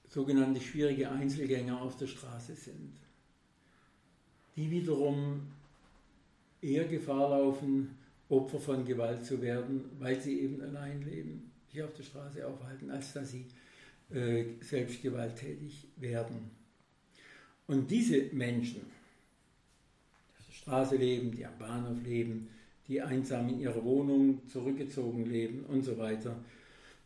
[0.09, 2.97] sogenannte schwierige Einzelgänger auf der Straße sind,
[4.57, 5.43] die wiederum
[6.63, 7.97] eher Gefahr laufen,
[8.29, 12.91] Opfer von Gewalt zu werden, weil sie eben allein leben, sich auf der Straße aufhalten,
[12.91, 13.47] als dass sie
[14.11, 16.51] äh, selbst gewalttätig werden.
[17.67, 22.49] Und diese Menschen, die auf der Straße leben, die am Bahnhof leben,
[22.89, 26.37] die einsam in ihrer Wohnung zurückgezogen leben und so weiter,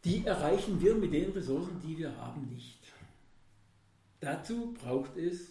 [0.04, 2.78] die erreichen wir mit den Ressourcen, die wir haben, nicht.
[4.20, 5.48] Dazu braucht es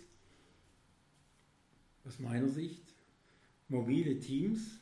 [2.05, 2.83] aus meiner Sicht
[3.67, 4.78] mobile Teams,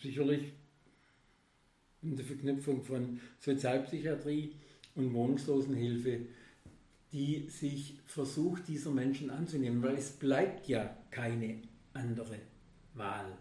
[0.00, 0.52] sicherlich
[2.02, 4.52] in der Verknüpfung von Sozialpsychiatrie
[4.94, 6.20] und Wohnungslosenhilfe,
[7.12, 12.38] die sich versucht, dieser Menschen anzunehmen, weil es bleibt ja keine andere
[12.94, 13.36] Wahl,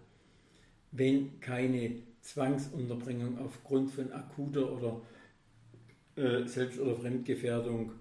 [0.92, 5.02] wenn keine Zwangsunterbringung aufgrund von akuter oder
[6.16, 7.92] äh, Selbst- oder Fremdgefährdung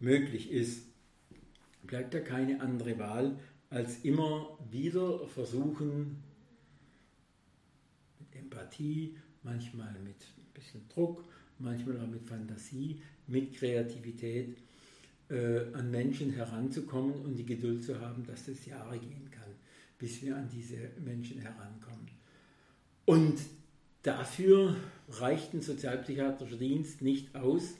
[0.00, 0.86] möglich ist,
[1.82, 3.38] bleibt da keine andere Wahl,
[3.70, 6.22] als immer wieder versuchen,
[8.54, 11.24] Empathie, manchmal mit ein bisschen Druck,
[11.58, 14.56] manchmal auch mit Fantasie, mit Kreativität
[15.28, 19.50] äh, an Menschen heranzukommen und die Geduld zu haben, dass das Jahre gehen kann,
[19.98, 22.08] bis wir an diese Menschen herankommen.
[23.06, 23.38] Und
[24.02, 24.76] dafür
[25.08, 27.74] reicht ein sozialpsychiatrischer Dienst nicht aus,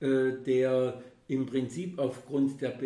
[0.00, 2.76] äh, der im Prinzip aufgrund der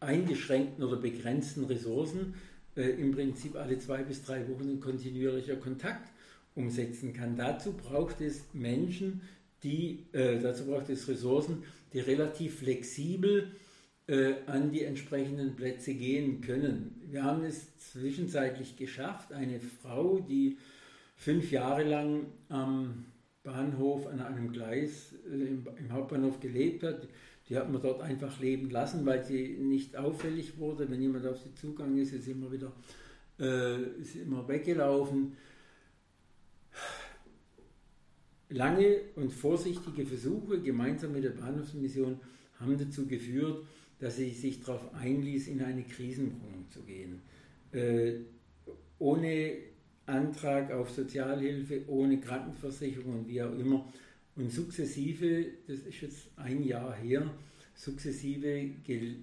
[0.00, 2.34] eingeschränkten oder begrenzten Ressourcen
[2.76, 6.11] äh, im Prinzip alle zwei bis drei Wochen ein kontinuierlicher Kontakt
[6.54, 7.36] umsetzen kann.
[7.36, 9.22] Dazu braucht es Menschen,
[9.62, 13.52] die, äh, dazu braucht es Ressourcen, die relativ flexibel
[14.06, 17.00] äh, an die entsprechenden Plätze gehen können.
[17.10, 20.58] Wir haben es zwischenzeitlich geschafft, eine Frau, die
[21.16, 23.04] fünf Jahre lang am
[23.44, 27.08] Bahnhof an einem Gleis äh, im, im Hauptbahnhof gelebt hat,
[27.48, 30.90] die hat man dort einfach leben lassen, weil sie nicht auffällig wurde.
[30.90, 32.72] Wenn jemand auf sie zugegangen ist, ist sie immer wieder
[33.38, 35.36] äh, ist immer weggelaufen.
[38.52, 42.20] Lange und vorsichtige Versuche gemeinsam mit der Bahnhofsmission
[42.60, 43.64] haben dazu geführt,
[43.98, 47.22] dass sie sich darauf einließ, in eine Krisenwohnung zu gehen.
[47.72, 48.14] Äh,
[48.98, 49.54] ohne
[50.06, 53.86] Antrag auf Sozialhilfe, ohne Krankenversicherung und wie auch immer
[54.36, 57.30] und sukzessive, das ist jetzt ein Jahr her,
[57.74, 58.70] sukzessive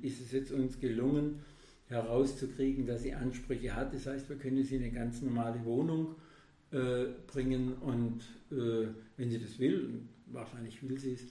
[0.01, 1.39] ist es jetzt uns gelungen,
[1.87, 3.93] herauszukriegen, dass sie Ansprüche hat.
[3.93, 6.28] Das heißt, wir können sie in eine ganz normale Wohnung äh,
[6.71, 11.23] bringen und äh, wenn sie das will, wahrscheinlich will sie es,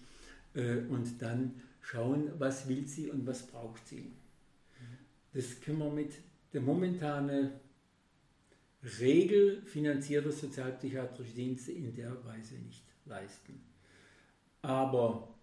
[0.54, 4.12] äh, und dann schauen, was will sie und was braucht sie.
[5.32, 6.12] Das können wir mit
[6.52, 7.50] der momentanen
[9.00, 13.60] Regel finanzierter sozialpsychiatrischer Dienste in der Weise nicht leisten.
[14.62, 15.34] Aber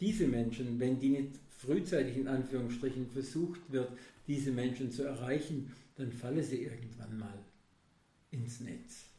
[0.00, 3.90] diese Menschen, wenn die nicht frühzeitig in Anführungsstrichen versucht wird,
[4.26, 7.38] diese Menschen zu erreichen, dann fallen sie irgendwann mal
[8.30, 9.09] ins Netz.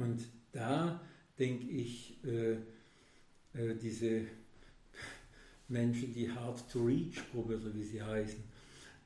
[0.00, 0.22] Und
[0.52, 1.00] da
[1.38, 2.52] denke ich, äh,
[3.52, 4.22] äh, diese
[5.68, 8.42] Menschen, die Hard-to-Reach-Gruppe, so wie sie heißen,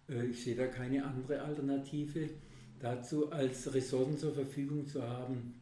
[0.09, 2.31] äh, ich sehe da keine andere Alternative
[2.79, 5.55] dazu, als Ressourcen zur Verfügung zu haben,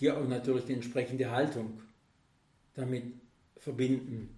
[0.00, 1.80] die auch natürlich die entsprechende Haltung
[2.74, 3.04] damit
[3.56, 4.36] verbinden,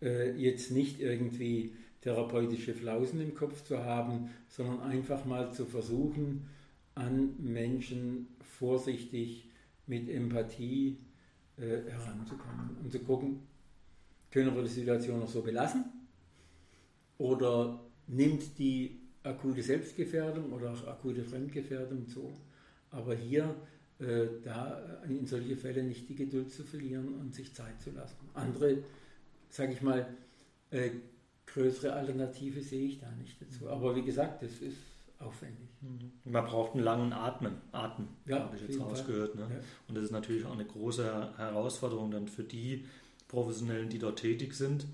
[0.00, 6.48] äh, jetzt nicht irgendwie therapeutische Flausen im Kopf zu haben, sondern einfach mal zu versuchen,
[6.94, 8.26] an Menschen
[8.58, 9.49] vorsichtig
[9.90, 10.96] mit Empathie
[11.58, 13.40] äh, heranzukommen und zu gucken,
[14.30, 15.84] können wir die Situation noch so belassen
[17.18, 22.32] oder nimmt die akute Selbstgefährdung oder auch akute Fremdgefährdung zu.
[22.90, 23.54] Aber hier
[23.98, 28.16] äh, da in solche Fälle nicht die Geduld zu verlieren und sich Zeit zu lassen.
[28.34, 28.78] Andere,
[29.50, 30.06] sage ich mal,
[30.70, 30.90] äh,
[31.46, 33.68] größere Alternative sehe ich da nicht dazu.
[33.68, 34.78] Aber wie gesagt, das ist
[35.20, 35.68] aufwendig.
[35.80, 36.12] Mhm.
[36.24, 39.34] Man braucht einen langen Atmen, Atem, ja, habe ich jetzt rausgehört.
[39.34, 39.42] Ne?
[39.42, 39.60] Ja.
[39.88, 42.86] Und das ist natürlich auch eine große Herausforderung dann für die
[43.28, 44.86] Professionellen, die dort tätig sind.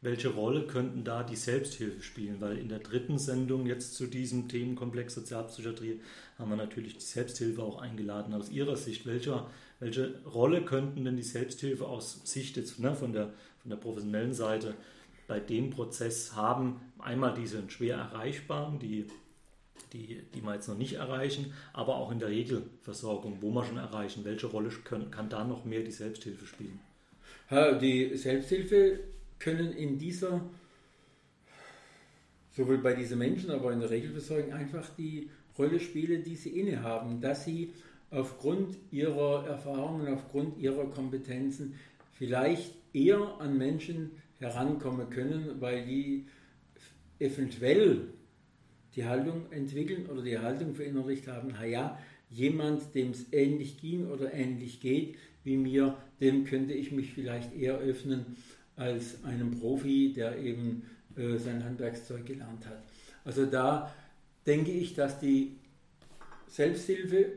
[0.00, 2.40] Welche Rolle könnten da die Selbsthilfe spielen?
[2.40, 6.00] Weil in der dritten Sendung jetzt zu diesem Themenkomplex Sozialpsychiatrie
[6.38, 8.34] haben wir natürlich die Selbsthilfe auch eingeladen.
[8.34, 9.46] Aus Ihrer Sicht, welche,
[9.80, 14.34] welche Rolle könnten denn die Selbsthilfe aus Sicht jetzt ne, von, der, von der professionellen
[14.34, 14.74] Seite
[15.26, 16.82] bei dem Prozess haben?
[16.98, 19.06] Einmal diese schwer erreichbaren, die
[19.92, 23.78] die, die wir jetzt noch nicht erreichen, aber auch in der Regelversorgung, wo wir schon
[23.78, 24.24] erreichen.
[24.24, 26.80] Welche Rolle können, kann da noch mehr die Selbsthilfe spielen?
[27.80, 29.00] Die Selbsthilfe
[29.38, 30.40] können in dieser,
[32.50, 37.20] sowohl bei diesen Menschen, aber in der Regelversorgung einfach die Rolle spielen, die sie innehaben,
[37.20, 37.72] dass sie
[38.10, 41.74] aufgrund ihrer Erfahrungen, aufgrund ihrer Kompetenzen
[42.12, 46.26] vielleicht eher an Menschen herankommen können, weil die
[47.18, 48.08] eventuell
[48.96, 51.98] die Haltung entwickeln oder die Haltung verinnerlicht haben, naja,
[52.30, 57.54] jemand, dem es ähnlich ging oder ähnlich geht wie mir, dem könnte ich mich vielleicht
[57.54, 58.36] eher öffnen
[58.76, 60.82] als einem Profi, der eben
[61.16, 62.82] äh, sein Handwerkszeug gelernt hat.
[63.24, 63.94] Also da
[64.46, 65.56] denke ich, dass die
[66.48, 67.32] Selbsthilfe,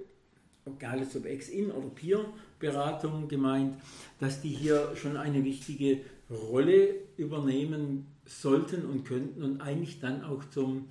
[0.65, 3.75] egal ob Ex-In- oder Peer-Beratung gemeint,
[4.19, 5.99] dass die hier schon eine wichtige
[6.29, 10.85] Rolle übernehmen sollten und könnten und eigentlich dann auch zum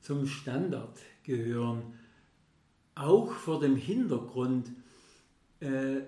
[0.00, 1.82] zum Standard gehören,
[2.94, 4.70] auch vor dem Hintergrund,
[5.60, 6.00] äh,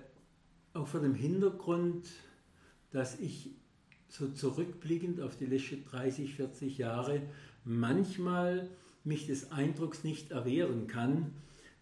[0.73, 2.07] auch vor dem Hintergrund,
[2.91, 3.51] dass ich
[4.09, 7.21] so zurückblickend auf die letzten 30, 40 Jahre
[7.63, 8.69] manchmal
[9.03, 11.33] mich des Eindrucks nicht erwehren kann,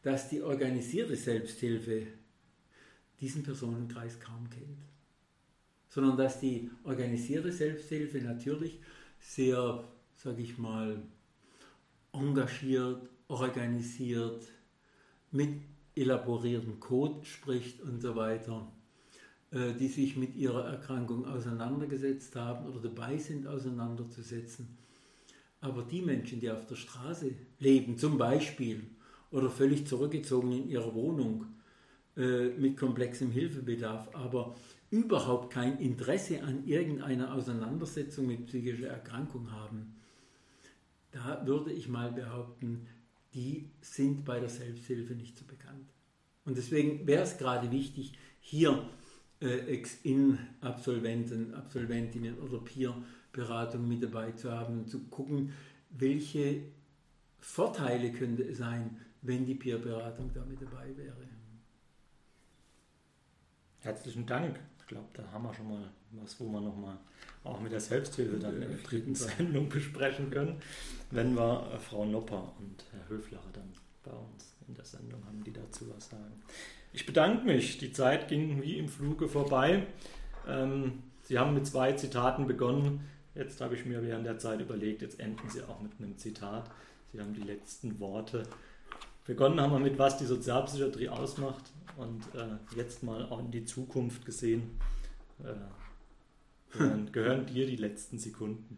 [0.02, 2.08] dass die organisierte Selbsthilfe
[3.20, 4.80] diesen Personenkreis kaum kennt.
[5.90, 8.80] Sondern dass die organisierte Selbsthilfe natürlich
[9.20, 9.84] sehr,
[10.16, 11.04] sage ich mal,
[12.14, 14.48] engagiert, organisiert,
[15.32, 15.62] mit
[15.96, 18.72] elaboriertem Code spricht und so weiter,
[19.52, 24.78] äh, die sich mit ihrer Erkrankung auseinandergesetzt haben oder dabei sind, auseinanderzusetzen.
[25.62, 28.84] Aber die Menschen, die auf der Straße leben, zum Beispiel,
[29.32, 31.46] oder völlig zurückgezogen in ihrer Wohnung
[32.18, 34.56] äh, mit komplexem Hilfebedarf, aber
[34.90, 39.96] überhaupt kein Interesse an irgendeiner Auseinandersetzung mit psychischer Erkrankung haben,
[41.12, 42.88] da würde ich mal behaupten,
[43.34, 45.94] die sind bei der Selbsthilfe nicht so bekannt.
[46.46, 48.90] Und deswegen wäre es gerade wichtig, hier
[49.42, 55.54] äh, Ex-In-Absolventen, Absolventinnen oder Peer-Beratung mit dabei zu haben und zu gucken,
[55.90, 56.64] welche
[57.40, 61.28] Vorteile könnte es sein, wenn die Peer-Beratung da mit dabei wäre.
[63.80, 64.60] Herzlichen Dank.
[64.92, 65.90] Ich glaube, da haben wir schon mal
[66.22, 66.98] was, wo wir nochmal
[67.46, 70.62] auch mit der Selbsthilfe dann in der dritten Sendung besprechen können,
[71.12, 73.72] wenn wir äh, Frau Nopper und Herr Höflacher dann
[74.04, 76.44] bei uns in der Sendung haben, die dazu was sagen.
[76.92, 77.78] Ich bedanke mich.
[77.78, 79.88] Die Zeit ging wie im Fluge vorbei.
[80.46, 83.08] Ähm, Sie haben mit zwei Zitaten begonnen.
[83.34, 86.70] Jetzt habe ich mir während der Zeit überlegt, jetzt enden Sie auch mit einem Zitat.
[87.14, 88.44] Sie haben die letzten Worte.
[89.32, 91.64] Begonnen haben wir mit, was die Sozialpsychiatrie ausmacht
[91.96, 94.78] und äh, jetzt mal auch in die Zukunft gesehen.
[95.42, 95.54] Äh,
[96.74, 98.78] gehören, gehören dir die letzten Sekunden.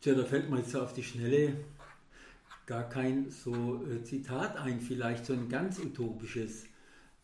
[0.00, 1.52] Tja, da fällt mir jetzt auf die Schnelle
[2.64, 6.64] gar kein so äh, Zitat ein, vielleicht so ein ganz utopisches.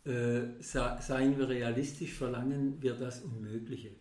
[0.05, 3.93] Äh, seien wir realistisch, verlangen wir das Unmögliche.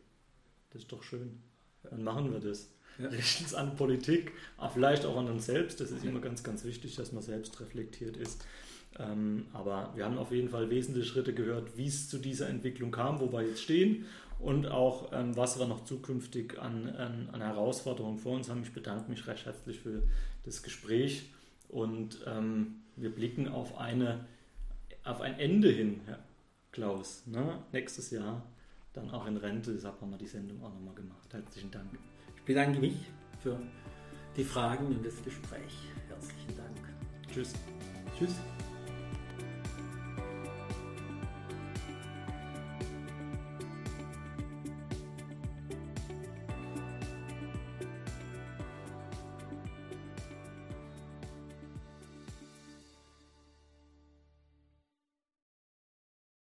[0.72, 1.42] Das ist doch schön.
[1.84, 2.73] Dann machen wir das.
[3.00, 3.10] Ja.
[3.10, 5.82] Richten an Politik, aber vielleicht auch an uns selbst.
[5.82, 8.46] Das ist immer ganz, ganz wichtig, dass man selbst reflektiert ist.
[9.00, 12.92] Ähm, aber wir haben auf jeden Fall wesentliche Schritte gehört, wie es zu dieser Entwicklung
[12.92, 14.06] kam, wo wir jetzt stehen
[14.40, 18.62] und auch ähm, was wir noch zukünftig an, an, an, Herausforderungen vor uns haben.
[18.62, 20.04] Ich bedanke mich recht herzlich für
[20.44, 21.32] das Gespräch
[21.70, 24.26] und ähm, wir blicken auf, eine,
[25.04, 26.20] auf ein Ende hin, Herr
[26.72, 27.24] Klaus.
[27.26, 27.60] Ne?
[27.72, 28.44] Nächstes Jahr
[28.94, 31.34] dann auch in Rente, deshalb haben wir die Sendung auch nochmal gemacht.
[31.34, 31.90] Herzlichen Dank.
[32.46, 32.96] Bedanke mich
[33.42, 33.60] für
[34.36, 35.74] die Fragen und das Gespräch.
[36.10, 36.78] Herzlichen Dank.
[37.32, 37.54] Tschüss.
[38.18, 38.36] Tschüss.